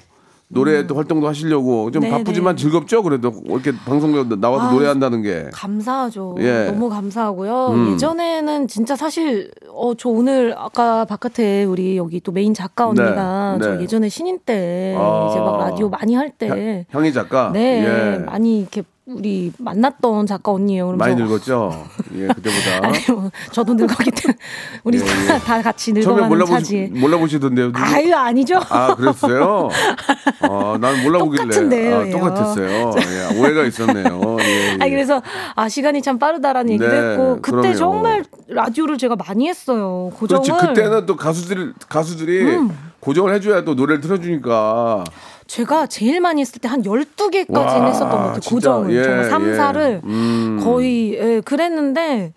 [0.49, 2.09] 노래 도 활동도 하시려고 좀 음.
[2.09, 2.19] 네네.
[2.25, 6.37] 바쁘지만 즐겁죠 그래도 이렇게 방송에 나와서 아, 노래한다는 게 감사하죠.
[6.39, 6.67] 예.
[6.67, 7.69] 너무 감사하고요.
[7.73, 7.93] 음.
[7.95, 13.65] 예전에는 진짜 사실 어 저 오늘 아까 바깥에 우리 여기 또 메인 작가 언니가 네,
[13.65, 13.83] 저 네.
[13.83, 15.29] 예전에 신인 때 아.
[15.31, 18.19] 이제 막 라디오 많이 할 때 향- 향이 작가 네, 예.
[18.25, 20.90] 많이 이렇게 우리 만났던 작가 언니예요.
[20.97, 24.38] 많이 늙었죠 예 그때보다 아니 뭐 저도 늙었기 때문에
[24.83, 25.38] 우리 예, 다, 예.
[25.38, 26.90] 다 같이 늙어가는 몰라보시 차지.
[26.92, 27.79] 몰라보시던데요 누구?
[27.79, 28.59] 아유 아니죠.
[28.69, 29.69] 아 그랬어요?
[30.42, 32.92] 아, 난 몰라보길래 똑같은데요, 아, 똑같았어요.
[32.99, 34.37] 예, 오해가 있었네요.
[34.40, 34.79] 예, 예.
[34.81, 35.23] 아니 그래서
[35.55, 37.75] 아 시간이 참 빠르다라는 얘기도 네, 했고 그때 그럼요.
[37.77, 40.11] 정말 라디오를 제가 많이 했어요.
[40.16, 42.77] 고정을 그렇지 그때는 또 가수들 가수들이 음.
[42.99, 45.05] 고정을 해줘야 또 노래를 틀어주니까
[45.47, 48.41] 제가 제일 많이 했을 때 한 12개까지는 와, 했었던 것 같아요.
[48.45, 48.95] 고정을.
[48.95, 49.53] 예, 정말 3, 예.
[49.57, 50.61] 4를 음.
[50.63, 52.33] 거의 예, 그랬는데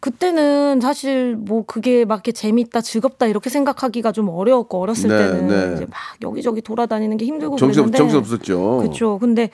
[0.00, 5.46] 그때는 사실 뭐 그게 막 이렇게 재밌다, 즐겁다 이렇게 생각하기가 좀 어려웠고 어렸을 네, 때는
[5.48, 5.74] 네.
[5.74, 8.78] 이제 막 여기저기 돌아다니는 게 힘들고 정신 그랬는데 정신 없었죠.
[8.78, 9.18] 그렇죠.
[9.18, 9.50] 근데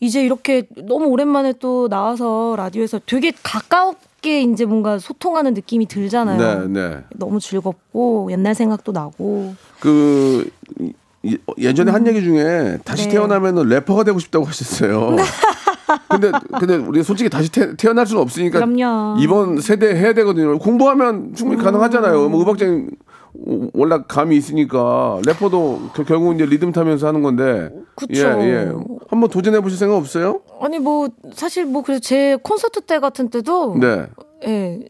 [0.00, 6.68] 이제 이렇게 너무 오랜만에 또 나와서 라디오에서 되게 가깝게 이제 뭔가 소통하는 느낌이 들잖아요.
[6.68, 6.98] 네, 네.
[7.16, 9.54] 너무 즐겁고 옛날 생각도 나고.
[9.80, 10.48] 그
[11.58, 13.14] 예전에 한 얘기 중에 다시 네.
[13.14, 15.16] 태어나면 래퍼가 되고 싶다고 하셨어요.
[16.08, 19.18] 근데 근데 우리 솔직히 다시 태, 어날 수는 없으니까 그럼요.
[19.20, 20.58] 이번 세대 해야 되거든요.
[20.58, 22.28] 공부하면 충분히 가능하잖아요.
[22.28, 22.90] 뭐 음악적인
[23.74, 28.14] 원래 감이 있으니까 래퍼도 겨- 결국 이제 리듬 타면서 하는 건데 그쵸.
[28.14, 28.72] 예, 예.
[29.08, 30.40] 한번 도전해 보실 생각 없어요?
[30.60, 34.06] 아니 뭐 사실 뭐 그래서 제 콘서트 때 같은 때도 네.
[34.46, 34.80] 예.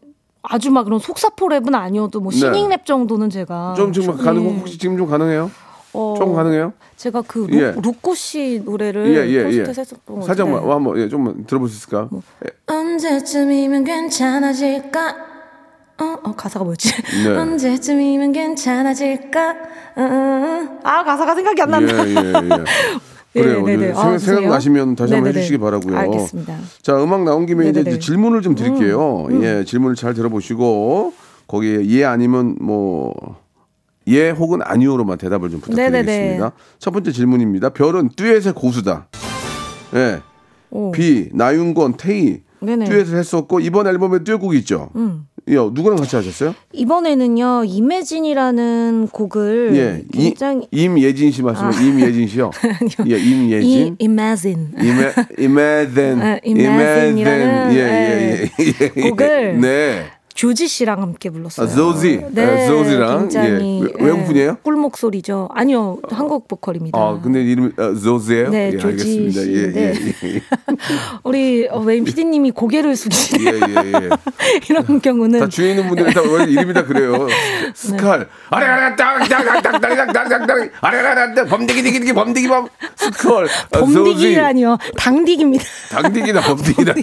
[0.43, 2.37] 아주 막 그런 속사포 랩은 아니어도 뭐 네.
[2.37, 5.49] singing 랩 정도는 제가 좀 지금 가능 혹시 지금 좀 가능해요?
[5.95, 6.73] 어, 좀 가능해요?
[6.97, 7.71] 제가 그 예.
[7.71, 9.43] 로, 로꼬 씨 노래를 예, 예, 예.
[9.43, 10.69] 콘서트에서 했었던 것 살짝만.
[10.69, 12.09] 한번 예, 좀 들어볼 수 있을까?
[12.45, 12.49] 예.
[12.73, 15.15] 언제쯤이면 괜찮아질까?
[15.97, 16.93] 어, 어 가사가 뭐였지?
[17.23, 17.29] 네.
[17.37, 19.49] 언제쯤이면 괜찮아질까?
[19.95, 20.79] 어, 어.
[20.83, 22.07] 아 가사가 생각이 안 난다.
[22.07, 23.41] 예, 예, 예.
[23.41, 23.65] 그래요.
[23.65, 23.93] 네, 네네.
[23.93, 24.17] 생각, 아.
[24.17, 25.39] 생각나시면 다시 한번 네네네.
[25.39, 25.97] 해주시기 바라고요.
[25.97, 26.57] 알겠습니다.
[26.81, 27.81] 자, 음악 나온 김에 이제.
[27.85, 29.27] 음, 질문을 좀 드릴게요.
[29.41, 31.13] 예, 질문을 잘 들어보시고
[31.47, 33.13] 거기에 예 아니면 뭐
[34.07, 36.11] 예 혹은 아니오로만 대답을 좀 부탁드리겠습니다.
[36.11, 36.51] 네네네.
[36.79, 37.69] 첫 번째 질문입니다.
[37.69, 39.07] 별은 듀엣의 고수다.
[39.95, 40.21] 예.
[40.69, 40.91] 오.
[40.91, 42.85] B 나윤건, 태희 네네.
[42.85, 44.89] 듀엣을 했었고 이번 앨범에 듀엣곡이 있죠.
[44.95, 45.27] 음.
[45.47, 46.55] 예, 누구랑 같이 하셨어요?
[46.73, 52.49] 이번에는요 이매진이라는 곡을 예, 이, 굉장히 임예진 씨 말씀은 임예진 씨요.
[53.07, 53.97] 예, 이 임예진.
[54.01, 59.09] Imagine 이메 이메덴 아, Imagine이라는, 예, 예, 예, 예.
[59.09, 60.05] 곡을 네.
[60.35, 61.65] 조지 씨랑 함께 불렀어요.
[61.65, 62.17] 아, 조지.
[62.31, 63.19] 네, 네, 조지랑.
[63.19, 63.85] 굉장히 예.
[64.03, 64.57] 외- 외국 분이에요?
[64.63, 65.47] 꿀 목소리죠.
[65.53, 66.99] 아니요, 한국 보컬입니다.
[66.99, 68.49] 아, 근데 이름이 어, 조지예요?
[68.49, 69.41] 네, 예, 조지 알겠습니다.
[69.41, 69.93] 예, 씨인데.
[70.23, 70.41] 예, 예.
[71.23, 73.49] 우리 어, 웨인 PD님이 고개를 숙이시네.
[73.49, 74.09] 예, 예, 예.
[74.69, 77.27] 이런 경우는 다 주위 있는 분들은 다 이름이 다 그래요.
[77.27, 77.33] 네.
[77.73, 78.27] 스칼.
[78.49, 82.67] 아래아래 땅땅땅땅땅땅땅땅 아래아래 범디기 디기디 범디기 범
[82.97, 83.45] 스컬.
[83.71, 83.79] 아.
[83.79, 84.77] 범디기라니요.
[84.97, 85.63] 당디기입니다.
[85.91, 86.93] 당디기다 범디기다.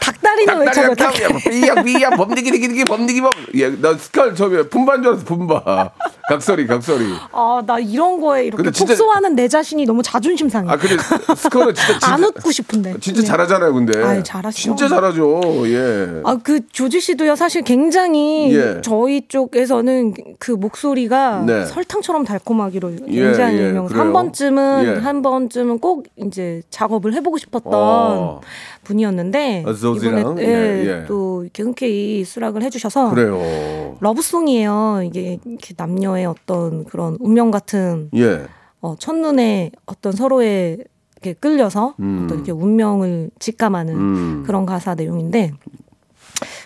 [0.00, 0.94] 닭다리는 외쳐줘.
[0.96, 1.12] 닭.
[1.48, 3.30] 삐약 삐약 범디기 디기 디 범디기 범.
[3.54, 5.90] 예, 나 스칼 처음에 품반 줄 알았어 품바.
[6.28, 7.04] 각설이 각설이.
[7.32, 10.70] 아, 나 이런 거에 이렇게 진짜- 폭소하는 내 자신이 너무 자존심 상해.
[10.72, 10.96] 아 근데
[11.36, 12.94] 스컬은 진짜 진짜 안 웃고 싶은데.
[13.00, 13.26] 진짜 네.
[13.26, 14.02] 잘하잖아요, 근데.
[14.02, 14.76] 아유, 잘하시죠.
[14.76, 15.40] 진짜 잘하죠.
[15.68, 16.20] 예.
[16.24, 18.80] 아, 그 조지 씨도요, 사실 굉장히 예.
[18.82, 21.66] 저희 쪽에서는 그 목소리가 네.
[21.66, 23.86] 설탕처럼 달콤하기로 예, 굉장히 예, 유명.
[23.86, 24.00] 그래요?
[24.00, 25.00] 한 번쯤은 예.
[25.00, 28.40] 한 번쯤은 꼭 이제 작업을 해보고 싶었던 어.
[28.84, 29.70] 분이었는데 아?
[29.70, 31.04] 이번에 예, 예, 예.
[31.06, 33.96] 또 이렇게 흔쾌히 수락을 해주셔서 그래요.
[34.00, 35.02] love song이에요.
[35.04, 35.38] 이게
[35.76, 38.46] 남녀의 어떤 그런 운명 같은 예.
[38.80, 40.78] 어, 첫눈에 어떤 서로의
[41.22, 42.22] 이렇게 끌려서 음.
[42.24, 44.42] 어떤 이렇게 운명을 직감하는 음.
[44.44, 45.52] 그런 가사 내용인데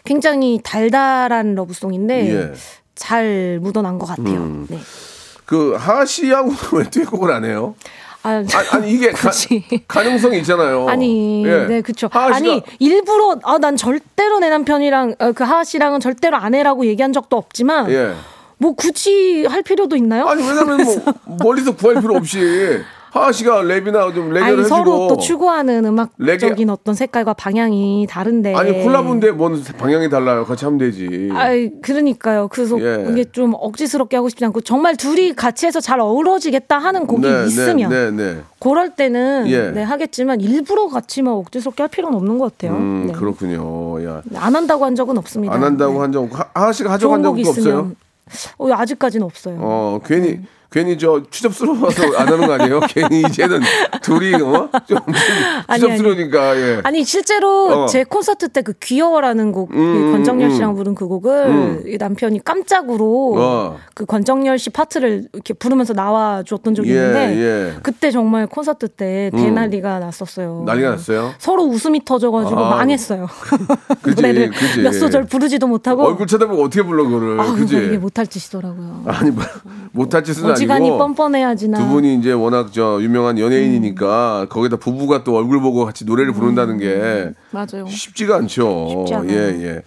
[0.05, 2.53] 굉장히 달달한 러브송인데 예.
[2.95, 4.39] 잘 묻어난 것 같아요.
[4.39, 4.67] 음.
[4.71, 4.79] 네.
[5.45, 7.75] 그 하시하고는 왜 듀엣곡을 안 해요?
[8.27, 9.31] 아, 아니, 이게 가.
[9.87, 10.89] 가능성이 있잖아요.
[10.89, 11.67] 아니, 예.
[11.67, 16.55] 네, 씨가 아니, 일부러, 아, 난 절대로 내 남편이랑, 어, 그 하하 씨랑은 절대로 안
[16.55, 18.15] 해라고 얘기한 적도 없지만, 예.
[18.59, 20.27] 뭐 굳이 할 필요도 있나요?
[20.27, 22.39] 아니 왜냐면 뭐 멀리서 구할 필요 없이
[23.17, 26.27] 하하 씨가 랩이나 좀 레게를 아니, 해주고 서로 또 추구하는 음악적인
[26.67, 28.55] 레게- 어떤 색깔과 방향이 다른데.
[28.55, 30.45] 아니 콜라보인데 뭔 방향이 달라요.
[30.45, 31.31] 같이 하면 되지.
[31.33, 32.49] 아이, 그러니까요.
[32.49, 33.07] 그래서 예.
[33.11, 37.91] 이게 좀 억지스럽게 하고 싶지 않고 정말 둘이 같이 해서 잘 어우러지겠다 하는 곡이 있으면
[37.91, 38.41] 네, 네, 네.
[38.59, 39.71] 그럴 때는 예.
[39.71, 42.77] 네, 하겠지만 일부러 같이 막 억지스럽게 할 필요는 없는 것 같아요.
[42.77, 43.13] 음, 네.
[43.13, 44.05] 그렇군요.
[44.07, 44.23] 야.
[44.35, 45.55] 안 한다고 한 적은 없습니다.
[45.55, 45.99] 안 한다고 네.
[46.01, 47.53] 한 적, 하- 하하 씨가 하자고 한 적도 없어요?
[47.61, 47.97] 있으면
[48.59, 49.57] 어, 아직까지는 없어요.
[49.61, 50.41] 어, 괜히, 네.
[50.71, 52.81] 괜히 저 취접스러워서 안 하는 거 아니에요?
[52.91, 53.61] 괜히 이제는
[54.03, 54.69] 둘이, 어?
[54.87, 54.99] 좀, 좀
[55.67, 56.81] 아니, 취접스러우니까, 예.
[56.85, 57.87] 아니 실제로 어.
[57.87, 61.83] 제 콘서트 때 그 귀여워라는 곡 음, 그 권정열 음, 씨랑 부른 그 곡을 음.
[61.87, 63.79] 이 남편이 깜짝으로 어.
[63.95, 67.75] 그 권정열 씨 파트를 이렇게 부르면서 나와 줬던 적이 예, 있는데 예.
[67.85, 69.39] 그때 정말 콘서트 때 음.
[69.39, 70.65] 대난리가 났었어요.
[70.67, 71.33] 난리가 났어요?
[71.39, 72.71] 서로 웃음이 터져가지고 아.
[72.71, 73.29] 망했어요.
[74.03, 74.81] 그지, 노래를 그지.
[74.81, 77.39] 몇 소절 부르지도 못하고 얼굴 쳐다보고 어떻게 불러, 그거를.
[77.39, 77.45] 아?
[77.53, 79.05] 그러니까 이게 못할 짓이더라고요.
[79.07, 79.45] 아니, 뭐,
[79.93, 80.99] 못할 짓은 어지간히 아니고.
[80.99, 81.79] 뻔뻔해야지 나.
[81.79, 84.49] 두 분이 이제 워낙 저 유명한 연예인이니까 음.
[84.49, 87.87] 거기다 부부가 또 얼굴 보고 같이 노래를 부른다는 게 맞아요.
[87.89, 88.89] 쉽지가 않죠.
[88.91, 89.31] 쉽지 않아요.
[89.33, 89.83] 예, 예.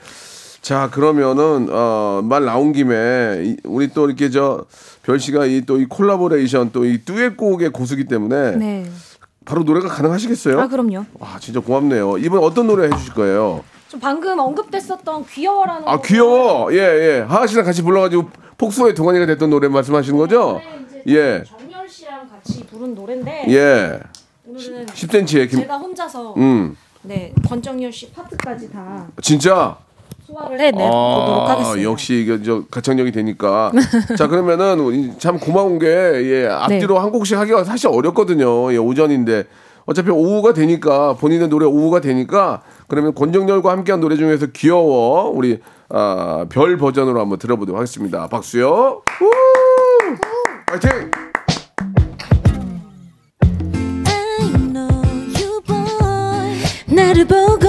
[0.61, 4.65] 자, 그러면은 어, 말 나온 김에 이- 우리 또 이렇게 저
[5.03, 8.85] 별 씨가 이 또 이 콜라보레이션 또 이 듀엣곡의 고수기 때문에 네.
[9.45, 10.59] 바로 노래가 가능하시겠어요?
[10.59, 11.05] 아 그럼요.
[11.17, 12.17] 와, 진짜 고맙네요.
[12.19, 13.63] 이번 어떤 노래 해주실 거예요?
[13.87, 16.71] 좀 방금 언급됐었던 귀여워라는 아, 귀여워.
[16.73, 17.19] 예, 예.
[17.27, 18.29] 하하 씨랑 같이 불러가지고
[18.59, 20.61] 폭소의 동안이가 됐던 노래 말씀하시는 거죠?
[21.07, 23.99] 예, 정열 씨랑 같이 부른 노래인데 예.
[24.45, 29.77] 오늘은 10cm의 김, 제가 혼자서 음, 네 권정열 씨 파트까지 다 진짜.
[30.27, 31.83] 소화를 해내보도록 하겠습니다.
[31.89, 33.71] 역시 이게 저 가창력이 되니까.
[34.15, 36.99] 자 그러면은 참 고마운 게 예, 앞뒤로 네.
[36.99, 38.71] 한 곡씩 하기가 사실 어렵거든요.
[38.73, 39.45] 예, 오전인데
[39.85, 46.45] 어차피 오후가 되니까 본인의 노래 오후가 되니까 그러면 권정열과 함께한 노래 중에서 귀여워 우리 아,
[46.49, 48.27] 별 버전으로 한번 들어보도록 하겠습니다.
[48.27, 49.01] 박수요.
[49.21, 49.29] 우!
[50.67, 51.11] 파이팅!
[56.87, 57.68] 나를 보고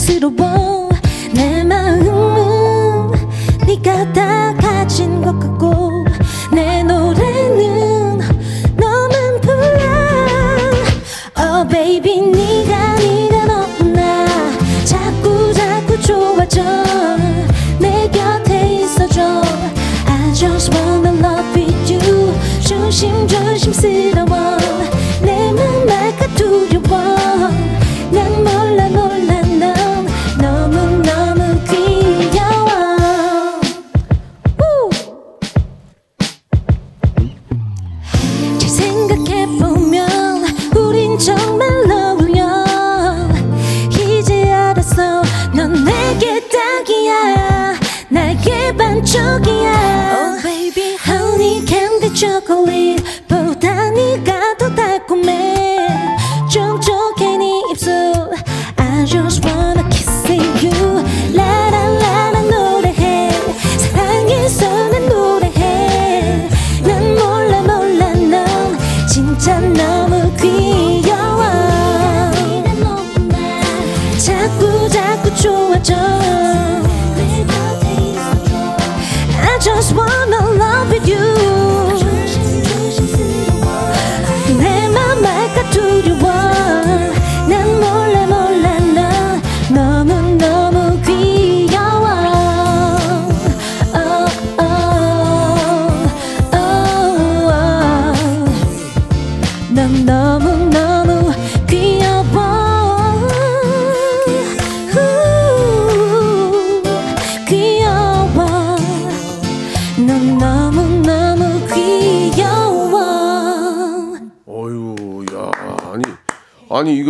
[0.00, 0.88] 간지러워.
[1.34, 3.12] 내 마음은
[3.66, 6.06] 네가 다 가진 것 같고
[6.52, 8.18] 내 노래는
[8.76, 9.82] 너만 불러.
[11.38, 14.26] Oh baby 네가 네가 너무나
[14.84, 16.62] 자꾸 자꾸 좋아져.
[17.78, 19.42] 내 곁에 있어줘.
[20.06, 22.32] I just wanna love with you.
[22.60, 23.72] 조심 조심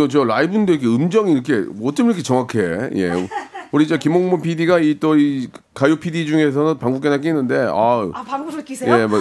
[0.01, 2.89] 이거 저 라이브인데 이렇게 음정이 이렇게 어쩜 이렇게 정확해?
[2.95, 3.27] 예,
[3.71, 8.65] 우리 저 김홍문 PD가 이 또 이 가요 PD 중에서는 방국계나 끼는데 아, 아 방구를
[8.65, 8.93] 끼세요?
[8.99, 9.19] 예, 뭐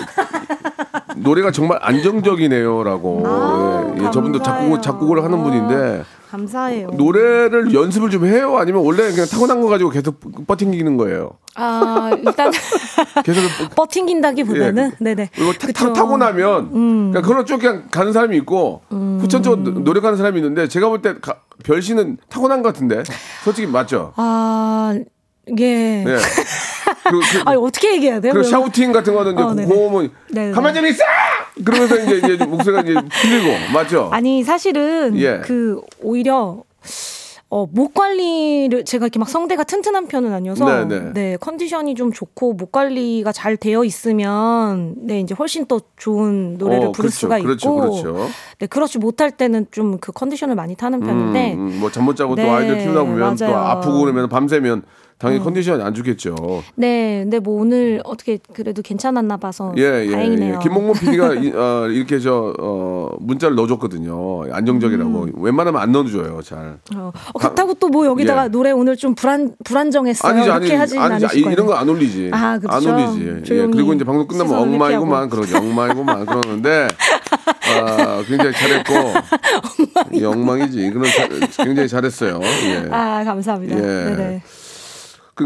[1.17, 3.23] 노래가 정말 안정적이네요라고.
[3.27, 4.43] 아, 예, 예, 저분도.
[4.43, 6.89] 작곡 작곡을 하는 분인데 감사해요.
[6.93, 8.57] 노래를 연습을 좀 해요?
[8.59, 11.33] 아니면 원래 그냥 타고난 거 가지고 계속 버팅기는 거예요?
[11.57, 12.53] 아 일단
[13.25, 13.43] 계속
[13.75, 15.31] 버팅긴다기보다는 네네.
[15.35, 15.89] 그리고 타, 그쵸.
[15.89, 16.09] 음.
[16.09, 21.01] 고 나면 그러니까 그런 쪽 그냥 가는 사람이 있고 후천적으로 노력하는 사람이 있는데 제가 볼
[21.03, 21.15] 때
[21.65, 23.03] 별씨는 타고난 것 같은데
[23.45, 24.13] 솔직히 맞죠?
[24.17, 24.95] 아
[25.59, 26.05] 예.
[26.05, 26.17] 네.
[27.11, 28.33] 그, 그, 아니 어떻게 얘기해야 돼요?
[28.33, 28.45] 그럼?
[28.45, 29.67] 샤우팅 같은 거는 이제 어.
[29.67, 30.53] 고음은 네네.
[30.53, 31.03] 가만히 좀 있어!
[31.65, 34.09] 그러면서 이제, 이제 목소리가 이제 풀리고 맞죠?
[34.13, 35.41] 아니 사실은 예.
[35.45, 36.63] 그 오히려
[37.53, 41.13] 어, 목 관리를 제가 이렇게 막 성대가 튼튼한 편은 아니어서 네네.
[41.15, 46.87] 네 컨디션이 좀 좋고 목 관리가 잘 되어 있으면 네 이제 훨씬 더 좋은 노래를
[46.87, 48.29] 어, 부를 그렇죠, 수가 그렇죠, 있고 그렇죠.
[48.61, 52.43] 네 그렇지 못할 때는 좀 그 컨디션을 많이 타는 편인데 음, 뭐잠 못 자고 또
[52.43, 53.57] 네, 아이들 키우다 보면 또 맞아요.
[53.57, 53.67] 음.
[53.67, 54.83] 아프고 그러면 밤새면
[55.21, 56.35] 당연히 컨디션이 안 좋겠죠.
[56.77, 60.55] 네 근데 뭐 오늘 어떻게 그래도 괜찮았나 봐서 예, 예, 다행이네요.
[60.55, 60.59] 예.
[60.63, 64.45] 김몽문 PD가 이, 어, 이렇게 저 어, 문자를 넣어줬거든요.
[64.53, 65.29] 안정적이라고.
[65.35, 66.79] 웬만하면 안 넣어줘요, 잘.
[66.97, 68.49] 어, 어, 그렇다고 또 뭐 여기다가 예.
[68.49, 70.31] 노래 오늘 좀 불안 불안정했어요.
[70.33, 71.43] 아니지, 이렇게 아니지, 하진 아니지.
[71.43, 71.53] 거예요.
[71.53, 72.31] 이런 거 안 올리지.
[72.33, 72.89] 아, 그렇죠.
[72.91, 73.27] 안 올리지.
[73.53, 75.59] 예, 그리고 이제 방송 끝나면 시선을 엉망이구만 그러죠.
[75.59, 76.87] 엉망이구만 그러는데
[77.71, 78.95] 아, 굉장히 잘했고
[80.13, 80.91] 이 엉망이지.
[80.93, 81.05] 그런
[81.51, 82.41] 자- 굉장히 잘했어요.
[82.43, 82.89] 예.
[82.91, 83.77] 아 감사합니다.
[83.77, 83.81] 예.
[83.81, 84.43] 네네.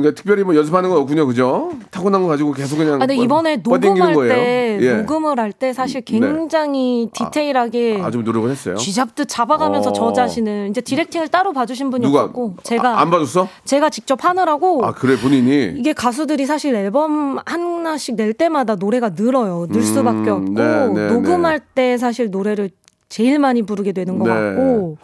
[0.00, 1.72] 그러니까 특별히 뭐 연습하는 건 없군요, 그죠?
[1.90, 2.94] 타고난 거 가지고 계속 그냥.
[2.94, 4.34] 아, 근데 뭐 이번에 뻗당기는 녹음할 거예요.
[4.34, 4.94] 때 예.
[4.96, 8.74] 녹음을 할 때 사실 굉장히 디테일하게 아주 노력을 했어요.
[8.74, 9.92] 쥐잡듯 잡아가면서 어.
[9.92, 13.48] 저 자신을 이제 디렉팅을 따로 봐주신 분이 누가 없었고 제가 아, 안 봐줬어?
[13.64, 19.66] 제가 직접 하느라고 아 그래 본인이 이게 가수들이 사실 앨범 하나씩 낼 때마다 노래가 늘어요.
[19.70, 22.70] 늘 수밖에 없고 네, 네, 녹음할 때 사실 노래를
[23.08, 24.34] 제일 많이 부르게 되는 것 네.
[24.34, 24.96] 같고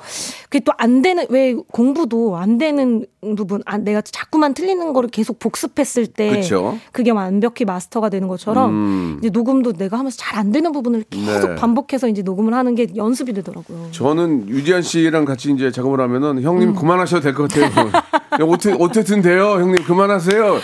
[0.49, 3.05] 그게 또 안 되는 왜 공부도 안 되는
[3.37, 6.79] 부분 아, 내가 자꾸만 틀리는 거를 계속 복습했을 때 그쵸.
[6.91, 9.17] 그게 완벽히 마스터가 되는 것처럼 음.
[9.21, 11.55] 이제 녹음도 내가 하면서 잘 안 되는 부분을 계속 네.
[11.57, 13.89] 반복해서 이제 녹음을 하는 게 연습이 되더라고요.
[13.91, 16.43] 저는 유지한 씨랑 같이 이제 작업을 하면은 음.
[16.43, 17.89] 형님 그만하셔도 될 것 같아요.
[17.89, 18.03] 야,
[18.49, 20.59] 어떻게 어쨌든 돼요, 형님 그만하세요.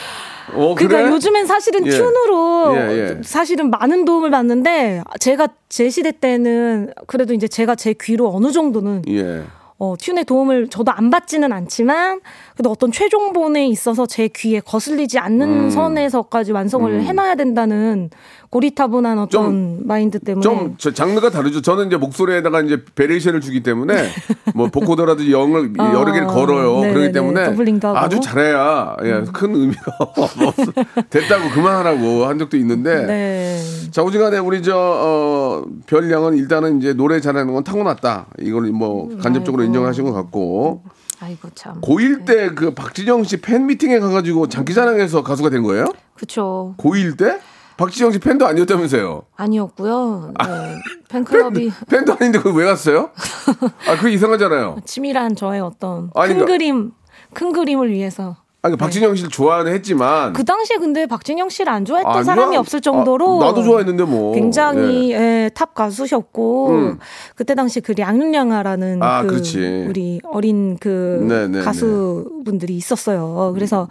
[0.53, 1.11] 어 그러니까 그래?
[1.11, 1.90] 요즘엔 사실은 예.
[1.90, 3.20] tune으로 예, 예.
[3.22, 9.03] 사실은 많은 도움을 받는데 제가 제 시대 때는 그래도 이제 제가 제 귀로 어느 정도는
[9.09, 9.42] 예.
[9.78, 12.20] 어, tune의 도움을 저도 안 받지는 않지만
[12.57, 15.70] 그래도 어떤 최종본에 있어서 제 귀에 거슬리지 않는 음.
[15.70, 18.09] 선에서까지 완성을 해놔야 된다는
[18.48, 21.61] 고리타분한 어떤 좀- 마인드 때문에 좀저 장르가 다르죠.
[21.61, 23.94] 저는 이제 목소리에다가 이제 variation을 주기 때문에
[24.54, 26.76] 뭐 vocoder라든지 영을 어, 여러 개를 걸어요.
[26.80, 26.94] 네네네.
[26.94, 27.46] 그렇기 때문에.
[27.48, 27.80] 음.
[27.94, 29.82] 아주 잘해야 예, 큰 의미가
[30.16, 30.52] 없어.
[31.11, 33.61] 됐다고 그만하라고 한 적도 있는데 네.
[33.90, 38.28] 자, 오지간에 우리 저, 어, 별량은 일단은 이제 노래 잘하는 건 타고났다.
[38.40, 40.82] 이걸 뭐 간접적으로 인정하신 것 같고
[41.20, 41.80] 아이고 참.
[41.80, 45.86] 고1 때 그 박진영 씨 팬 미팅에 가가지고 장기자랑에서 가수가 된 거예요?
[46.14, 46.74] 그쵸.
[46.78, 47.40] 고1 때?
[47.76, 49.24] 박진영 씨 팬도 아니었다면서요?
[49.36, 50.32] 아니었고요.
[50.46, 50.76] 네.
[51.10, 53.10] 팬클럽이 팬 도 아닌데 그걸 왜 갔어요?
[53.86, 54.78] 아, 그게 이상하잖아요.
[54.86, 56.92] 치밀한 저의 어떤 아니, 큰 그러니까- 그림,
[57.34, 58.36] 큰 그림을 위해서.
[58.66, 60.32] 아니, 그 박진영 씨를 좋아는 했지만.
[60.32, 64.04] 그 당시에 근데 박진영 씨를 안 좋아했던 아, 사람이 좋아- 없을 정도로 아, 나도 좋아했는데
[64.04, 64.34] 뭐.
[64.34, 66.98] 굉장히 예, 탑 가수셨고 음.
[67.36, 69.86] 그때 당시 그 량현량하라는 아, 그 그렇지.
[69.88, 73.52] 우리 어린 그 네, 네, 가수분들이 있었어요.
[73.54, 73.88] 그래서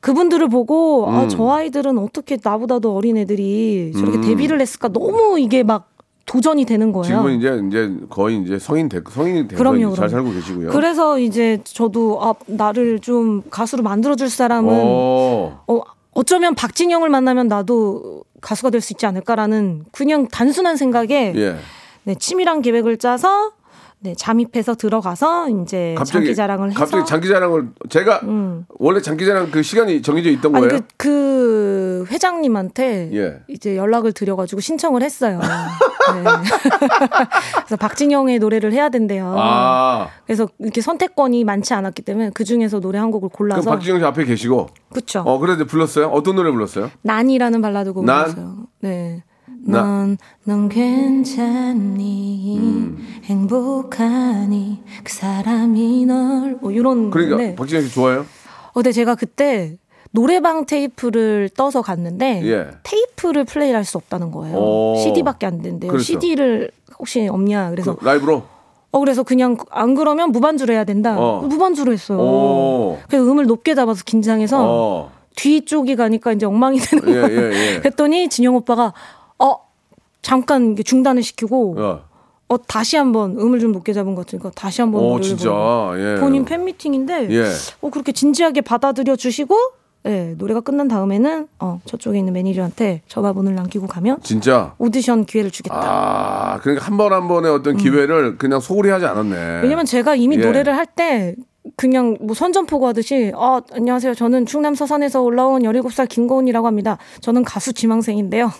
[0.00, 1.28] 그분들을 보고 아, 음.
[1.28, 4.22] 저 아이들은 어떻게 나보다도 어린 애들이 저렇게 음.
[4.22, 5.90] 데뷔를 했을까 너무 이게 막
[6.26, 7.04] 도전이 되는 거예요.
[7.04, 10.08] 지금은 이제 이제 거의 이제 성인 되 성인이 돼서 그럼요, 잘.
[10.08, 10.70] 살고 계시고요.
[10.70, 15.62] 그래서 이제 저도 아, 나를 좀 가수로 만들어줄 사람은 어.
[15.66, 15.80] 어,
[16.12, 21.56] 어쩌면 박진영을 만나면 나도 가수가 될 수 있지 않을까라는 그냥 단순한 생각에 예.
[22.04, 23.52] 네, 치밀한 계획을 짜서
[23.98, 28.66] 네, 잠입해서 들어가서 이제 갑자기 장기자랑을 해서 갑자기 장기자랑을 제가 음.
[28.78, 30.80] 원래 장기자랑 그 시간이 정해져 있던 아니 거예요?
[30.96, 33.40] 그, 그 회장님한테 예.
[33.48, 35.40] 이제 연락을 드려가지고 신청을 했어요.
[35.40, 36.22] 네.
[37.56, 39.34] 그래서 박진영의 노래를 해야 된대요.
[39.36, 40.08] 아.
[40.26, 44.04] 그래서 이렇게 선택권이 많지 않았기 때문에 그 중에서 노래 한 곡을 그럼 골라서 박진영 씨
[44.04, 45.20] 앞에 계시고 그쵸.
[45.26, 46.08] 어 그래서 불렀어요?
[46.08, 46.90] 어떤 노래 불렀어요?
[47.02, 48.24] 난이라는 발라드 곡을 난?
[48.24, 48.56] 불렀어요.
[48.80, 49.24] 네.
[49.66, 52.56] 나- 넌, 넌 괜찮니?
[52.58, 53.06] 음.
[53.24, 54.82] 행복하니?
[55.04, 56.58] 그 사람이 널.
[56.60, 57.10] 뭐, 이런.
[57.10, 57.54] 그러니까 건데.
[57.56, 58.20] 박진영 씨 좋아요?
[58.20, 59.76] 어, 근데 제가 그때
[60.12, 62.68] 노래방 테이프를 떠서 갔는데 예.
[62.84, 64.56] 테이프를 플레이할 수 없다는 거예요.
[64.56, 64.96] 오.
[65.02, 65.90] CD밖에 안 된대요.
[65.90, 66.04] 그렇죠.
[66.04, 67.70] CD를 혹시 없냐?
[67.70, 68.42] 그래서 그 라이브로?
[68.92, 71.16] 어 그래서 그냥 안 그러면 무반주로 해야 된다.
[71.18, 71.42] 어.
[71.42, 72.18] 무반주로 했어요.
[72.18, 72.98] 오.
[73.08, 75.10] 그래서 음을 높게 잡아서 긴장해서 어.
[75.34, 77.52] 뒤쪽이 가니까 이제 엉망이 되는 예, 거예요.
[77.52, 77.78] 예, 예.
[77.80, 79.25] 그랬더니 진영 오빠가 어
[80.30, 82.00] 잠깐 이게 중단을 시키고 어.
[82.48, 85.48] 어 다시 한번 음을 좀 높게 잡은 것 같으니까 다시 한번 어, 진짜.
[85.96, 86.18] 예.
[86.18, 87.44] 본인 팬 미팅인데 예.
[87.80, 89.56] 어 그렇게 진지하게 받아들여 주시고
[90.06, 94.74] 예, 노래가 끝난 다음에는 어 저쪽에 있는 매니저한테 전화번호를 남기고 가면 진짜.
[94.78, 95.80] 오디션 기회를 주겠다.
[95.80, 99.36] 아, 그러니까 한 번 한 번의 어떤 기회를 그냥 소홀히 하지 않았네.
[99.36, 99.60] 음.
[99.62, 100.40] 왜냐면 제가 이미 예.
[100.44, 101.36] 노래를 할 때
[101.76, 107.74] 그냥 뭐 선전포고 하듯이 아 안녕하세요 저는 충남 서산에서 올라온 17살 김고은이라고 합니다 저는 가수
[107.74, 108.50] 지망생인데요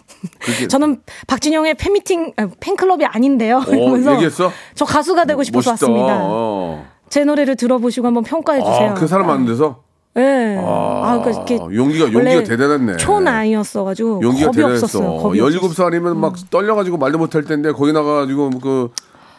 [0.40, 4.50] 그렇게- 저는 박진영의 팬미팅 아, 팬클럽이 아닌데요 어, 이러면서 얘기했어?
[4.74, 5.86] 저 가수가 되고 싶어서 멋있다.
[5.86, 6.84] 왔습니다 어.
[7.08, 9.82] 제 노래를 들어보시고 한번 평가해 주세요 아, 그 사람 많은 데서?
[10.18, 10.56] 예.
[10.58, 12.96] 아, 아, 그러니까 이렇게 용기가 용기가 대단했네.
[12.96, 14.84] 초나이였어 가지고 용기가 겁이 대단했어.
[14.86, 15.16] 없었어요.
[15.22, 15.58] 겁이 없었어요.
[15.58, 16.00] 음.
[16.00, 18.88] 17살이면 막 떨려 가지고 말도 못할 텐데 거기 나가 가지고 그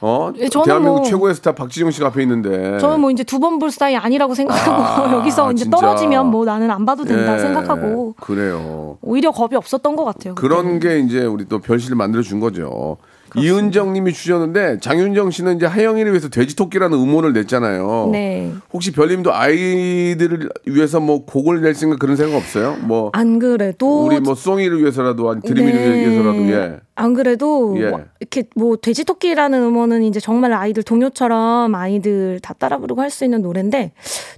[0.02, 0.32] 어?
[0.38, 2.78] 예, 저는 대한민국 뭐- 최고의 스타 박지영 씨가 앞에 있는데.
[2.80, 5.76] 저는 뭐 이제 두 번볼 사이 아니라고 생각하고 아, 여기서 이제 진짜.
[5.78, 8.98] 떨어지면 뭐 나는 안 봐도 된다 예, 생각하고 그래요.
[9.02, 10.36] 오히려 겁이 없었던 것 같아요.
[10.36, 12.98] 그런 게 이제 우리 또 별실을 만들어 준 거죠.
[13.36, 18.10] 이은정 님이 주셨는데 장윤정 씨는 이제 하영이를 위해서 돼지 토끼라는 음원을 냈잖아요.
[18.12, 18.54] 네.
[18.72, 22.78] 혹시 별님도 아이들을 위해서 뭐 곡을 낼 생각 그런 생각 없어요?
[22.82, 26.06] 뭐 안 그래도 우리 뭐 송이를 위해서라도 아니 드림이를 네.
[26.06, 26.80] 위해서라도 예.
[26.96, 27.90] 안 그래도 예.
[27.90, 33.08] 뭐 이렇게 뭐 돼지 토끼라는 음원은 이제 정말 아이들 동요처럼 아이들 다 따라 부르고 할
[33.10, 33.94] 수 있는 노래인데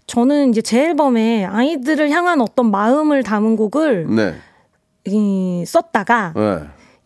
[0.07, 4.35] 저는 이제 제 앨범에 아이들을 향한 어떤 마음을 담은 곡을 네.
[5.05, 6.59] 이, 썼다가 예.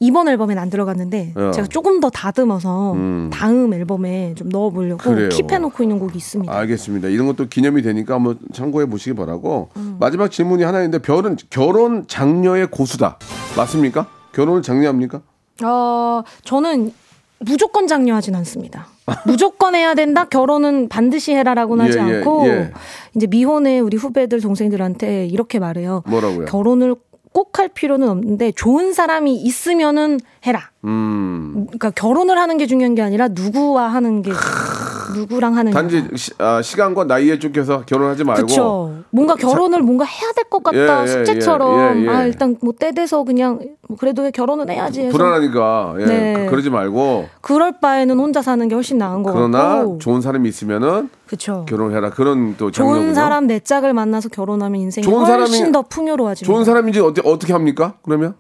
[0.04, 1.52] 이번 앨범엔 안 들어갔는데 어.
[1.52, 3.30] 제가 조금 더 다듬어서 음.
[3.32, 5.30] 다음 앨범에 좀 넣어보려고 그래요.
[5.30, 6.54] 킵해놓고 있는 곡이 있습니다.
[6.54, 7.08] 알겠습니다.
[7.08, 9.70] 이런 것도 기념이 되니까 한번 참고해 보시기 바라고.
[9.78, 9.96] 음.
[10.02, 13.18] 마지막 질문이 하나 있는데 별은 결혼 장려의 고수다.
[13.56, 14.08] 맞습니까?
[14.34, 15.22] 결혼을 장려합니까?
[15.64, 16.92] 어, 저는
[17.40, 18.88] 무조건 장려하진 않습니다.
[19.26, 20.26] 무조건 해야 된다.
[20.26, 22.72] 결혼은 반드시 해라라고는 하지 예, 예, 않고 예.
[23.16, 26.04] 이제 미혼의 우리 후배들 동생들한테 이렇게 말해요.
[26.08, 26.46] 뭐라고요?
[26.46, 26.96] 결혼을
[27.34, 30.72] 꼭 할 필요는 없는데 좋은 사람이 있으면은 해라.
[30.86, 31.66] 음.
[31.68, 34.32] 그러니까 결혼을 하는 게 중요한 게 아니라 누구와 하는 게
[35.16, 38.94] 누구랑 하는 단지 시, 아, 시간과 나이에 쫓겨서 결혼하지 말고 그렇죠.
[39.10, 42.10] 뭔가 결혼을 뭔가 해야 될 것 같다 예, 예, 숙제처럼 예, 예, 예.
[42.10, 46.34] 아 일단 뭐 때 돼서 그냥 뭐 그래도 결혼은 해야지 해서 불안하니까 예, 네.
[46.46, 50.48] 그- 그러지 말고 그럴 바에는 혼자 사는 게 훨씬 나은 것 그러나 같고 좋은 사람이
[50.50, 51.66] 있으면은 그렇죠.
[51.68, 53.14] 결혼해라 그런 또 좋은 장려군요.
[53.16, 56.54] 사람 내 짝을 만나서 결혼하면 인생이 좋은 훨씬 사람이- 더 풍요로워집니다.
[56.54, 57.96] 좋은 사람인지 어떻게 어떻게 합니까?
[58.04, 58.36] 그러면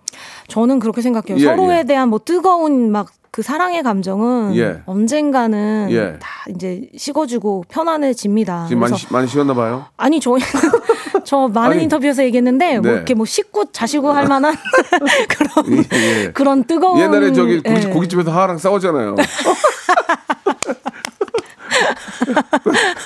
[0.47, 1.38] 저는 그렇게 생각해요.
[1.39, 1.84] 예, 서로에 예.
[1.84, 4.84] 대한 뭐 뜨거운 막 그 사랑의 감정은 예.
[4.86, 6.19] 언젠가는 예.
[6.19, 8.67] 다 이제 식어지고 편안해집니다.
[8.67, 9.88] 지금 많이 시- 많이 식었나 봐요.
[9.97, 10.39] 아니 저희
[11.25, 12.97] 저 많은 아니, 인터뷰에서 얘기했는데 뭐 네.
[12.97, 14.53] 이렇게 뭐 식구 자시고 할 만한
[15.36, 16.31] 그런 예.
[16.31, 17.89] 그런 뜨거운 옛날에 저기 고깃, 예.
[17.89, 19.15] 고깃집에서 하하랑 싸웠잖아요.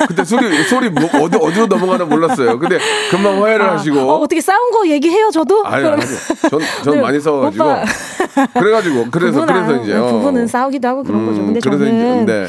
[0.07, 2.59] 그때 소리 소리 뭐, 어디 어디로 넘어가나 몰랐어요.
[2.59, 2.77] 근데
[3.09, 3.99] 금방 화해를 아, 하시고.
[3.99, 5.65] 어, 어떻게 싸운 거 얘기해요, 저도?
[5.65, 6.01] 아니 아니.
[6.49, 7.63] 전, 전 네, 많이 싸워가지고.
[7.63, 7.83] 오빠.
[8.59, 9.93] 그래가지고 그래서 부부나, 그래서 이제.
[9.93, 10.05] 네, 어.
[10.07, 11.41] 부부는 싸우기도 하고 그런 음, 거죠.
[11.45, 12.47] 근데 그래서 저는 이제, 네.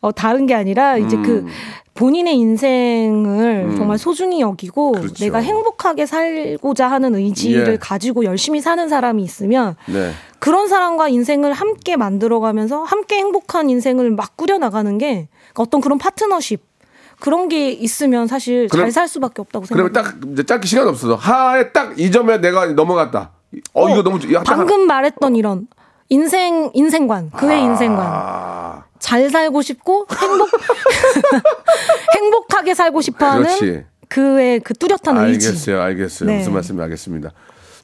[0.00, 1.46] 어, 다른 게 아니라 이제 그
[1.94, 5.00] 본인의 인생을 정말 소중히 여기고 음.
[5.00, 5.24] 그렇죠.
[5.24, 7.76] 내가 행복하게 살고자 하는 의지를 예.
[7.76, 10.12] 가지고 열심히 사는 사람이 있으면 네.
[10.38, 16.67] 그런 사람과 인생을 함께 만들어가면서 함께 행복한 인생을 막 꾸려나가는 게 어떤 그런 파트너십
[17.20, 20.20] 그런 게 있으면 사실 잘 살 수밖에 없다고 그러면 생각해요.
[20.22, 23.32] 딱 이제 짧게 시간 없어서 하에 딱 이 점에 내가 넘어갔다.
[23.72, 25.66] 어, 이거 너무 야, 딱 방금 말했던 이런
[26.10, 30.48] 인생 인생관 그의 인생관 아, 잘 살고 싶고 행복
[32.16, 33.84] 행복하게 살고 싶어하는 그렇지.
[34.08, 35.48] 그의 그 뚜렷한 의지.
[35.48, 36.30] 알겠어요, 알겠어요.
[36.30, 36.38] 네.
[36.38, 37.30] 무슨 말씀인지 알겠습니다.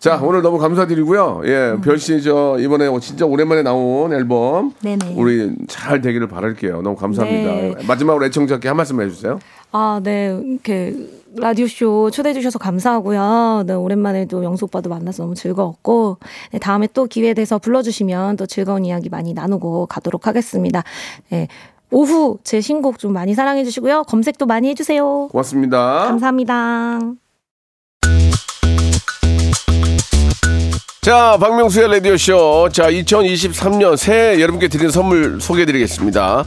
[0.05, 1.41] 자, 오늘 너무 감사드리고요.
[1.47, 5.15] 예, 별씨 저 이번에 진짜 오랜만에 나온 앨범 네네.
[5.17, 6.83] 우리 잘 되기를 바랄게요.
[6.83, 7.51] 너무 감사합니다.
[7.51, 7.75] 네.
[7.89, 9.39] 마지막으로 애청자께 한 말씀 해주세요.
[9.73, 10.39] 아, 네.
[10.45, 10.95] 이렇게
[11.37, 13.65] 라디오 쇼 초대해 주셔서 감사하고요.
[13.67, 16.19] 네, 오랜만에 또 영수 오빠도 만나서 너무 즐거웠고
[16.53, 20.83] 네, 다음에 또 기회 돼서 불러 주시면 또 즐거운 이야기 많이 나누고 가도록 하겠습니다.
[21.31, 21.49] 네.
[21.91, 24.03] 오후 제 신곡 좀 많이 사랑해 주시고요.
[24.03, 25.29] 검색도 많이 해 주세요.
[25.29, 26.05] 고맙습니다.
[26.09, 27.24] 감사합니다.
[31.01, 32.71] 자, 박명수의 라디오쇼.
[32.73, 36.45] 자, 2023년 새해 여러분께 드리는 선물 소개해드리겠습니다.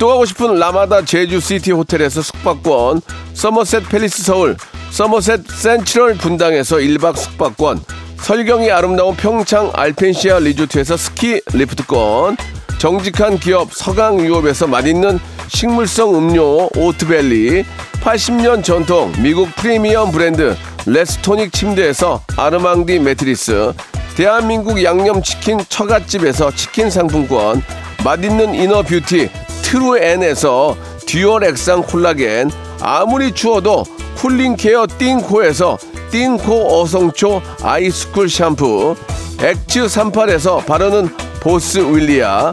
[0.00, 3.02] 또 가고 싶은 라마다 제주시티 호텔에서 숙박권,
[3.34, 4.56] 서머셋 팰리스 서울,
[4.90, 7.80] 서머셋 센트럴 분당에서 1박 숙박권,
[8.16, 12.36] 설경이 아름다운 평창 알펜시아 리조트에서 스키 리프트권,
[12.78, 15.20] 정직한 기업 서강유업에서 맛있는
[15.50, 17.64] 식물성 음료 오트밸리
[18.02, 23.72] 80년 전통 미국 프리미엄 브랜드 레스토닉 침대에서 아르망디 매트리스
[24.16, 27.62] 대한민국 양념치킨 처갓집에서 치킨 상품권
[28.04, 29.28] 맛있는 inner beauty
[29.62, 30.76] 트루엔에서
[31.06, 33.84] dual 액상 콜라겐 아무리 추워도
[34.18, 35.76] cooling care 띵코에서
[36.12, 38.94] 띵코 어성초 아이스쿨 샴푸
[39.42, 41.08] 엑츠 38에서 바르는
[41.40, 42.52] 보스 윌리아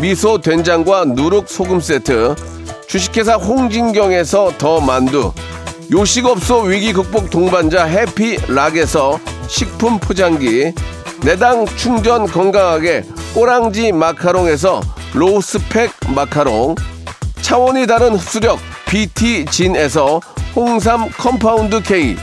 [0.00, 2.34] 미소 된장과 누룩 소금 세트
[2.86, 5.32] 주식회사 홍진경에서 더 만두
[5.90, 9.18] 요식업소 위기 극복 동반자 해피락에서
[9.48, 10.72] 식품 포장기
[11.24, 14.82] 내 당 충전 건강하게 꼬랑지 마카롱에서
[15.14, 16.74] 로스팩 마카롱
[17.40, 20.20] 차원이 다른 흡수력 BT진에서
[20.54, 22.16] 홍삼 compound K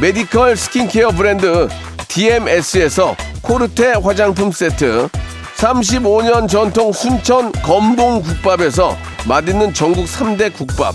[0.00, 1.68] medical skincare 브랜드
[2.08, 5.08] DMS에서 코르테 화장품 세트
[5.60, 8.96] 35년 전통 순천 건봉국밥에서
[9.28, 10.94] 맛있는 전국 3대 국밥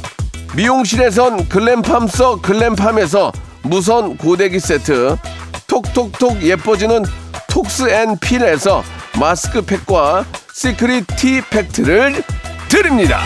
[0.55, 5.17] 미용실에선 글램팜서 글램팜에서 무선 고데기 세트
[5.67, 7.03] 톡톡톡 예뻐지는
[7.47, 8.81] 톡스앤필에서
[9.19, 12.23] 마스크팩과 시크릿 티 팩트를
[12.67, 13.19] 드립니다.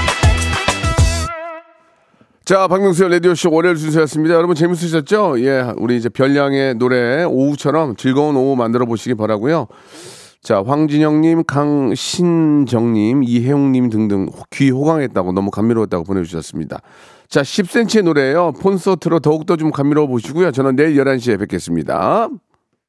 [2.44, 4.36] 자, 박명수의 라디오쇼 월요일 순서였습니다.
[4.36, 5.36] 여러분 재밌으셨죠?
[5.40, 9.68] 예, 우리 이제 별량의 노래 오후처럼 즐거운 오후 만들어 보시기 바라고요.
[10.42, 16.82] 자, 황진영님, 강신정님, 이혜웅님 등등 귀 호강했다고 너무 감미로웠다고 보내주셨습니다.
[17.28, 18.54] 자, 10cm의 노래예요.
[18.54, 20.52] 콘서트로 더욱더 좀 감미로워 보시고요.
[20.52, 22.30] 저는 내일 11시에 뵙겠습니다.